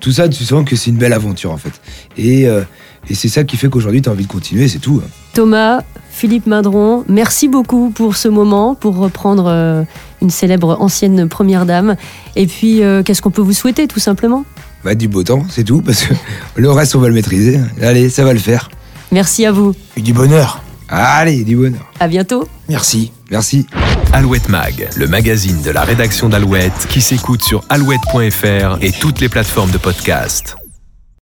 Tout 0.00 0.12
ça, 0.12 0.28
tu 0.28 0.44
sens 0.44 0.64
que 0.68 0.76
c'est 0.76 0.90
une 0.90 0.98
belle 0.98 1.12
aventure 1.14 1.50
en 1.50 1.56
fait. 1.56 1.72
Et, 2.18 2.46
euh, 2.46 2.62
et 3.08 3.14
c'est 3.14 3.28
ça 3.28 3.44
qui 3.44 3.56
fait 3.56 3.68
qu'aujourd'hui, 3.68 4.02
t'as 4.02 4.10
envie 4.10 4.24
de 4.24 4.30
continuer, 4.30 4.68
c'est 4.68 4.78
tout. 4.78 5.00
hein. 5.04 5.08
Thomas, 5.32 5.80
Philippe 6.10 6.46
Madron, 6.46 7.04
merci 7.08 7.48
beaucoup 7.48 7.90
pour 7.90 8.16
ce 8.16 8.28
moment, 8.28 8.74
pour 8.74 8.96
reprendre 8.96 9.46
euh, 9.48 9.82
une 10.20 10.30
célèbre 10.30 10.76
ancienne 10.80 11.28
première 11.28 11.64
dame. 11.64 11.96
Et 12.36 12.46
puis, 12.46 12.82
euh, 12.82 13.02
qu'est-ce 13.02 13.22
qu'on 13.22 13.30
peut 13.30 13.40
vous 13.42 13.54
souhaiter 13.54 13.88
tout 13.88 14.00
simplement? 14.00 14.44
Bah, 14.84 14.94
du 14.94 15.08
beau 15.08 15.22
temps, 15.22 15.44
c'est 15.48 15.64
tout, 15.64 15.80
parce 15.80 16.02
que 16.04 16.12
le 16.56 16.70
reste, 16.70 16.94
on 16.94 17.00
va 17.00 17.08
le 17.08 17.14
maîtriser. 17.14 17.58
Allez, 17.80 18.10
ça 18.10 18.24
va 18.24 18.34
le 18.34 18.38
faire. 18.38 18.68
Merci 19.10 19.46
à 19.46 19.52
vous. 19.52 19.74
Et 19.96 20.02
du 20.02 20.12
bonheur. 20.12 20.62
Allez, 20.94 21.42
du 21.42 21.56
bonheur. 21.56 21.90
À 22.00 22.06
bientôt. 22.06 22.46
Merci. 22.68 23.12
Merci. 23.30 23.66
Alouette 24.12 24.50
Mag, 24.50 24.90
le 24.94 25.08
magazine 25.08 25.62
de 25.62 25.70
la 25.70 25.84
rédaction 25.84 26.28
d'Alouette 26.28 26.86
qui 26.90 27.00
s'écoute 27.00 27.42
sur 27.42 27.64
alouette.fr 27.70 28.76
et 28.82 28.92
toutes 28.92 29.20
les 29.20 29.30
plateformes 29.30 29.70
de 29.70 29.78
podcast. 29.78 30.56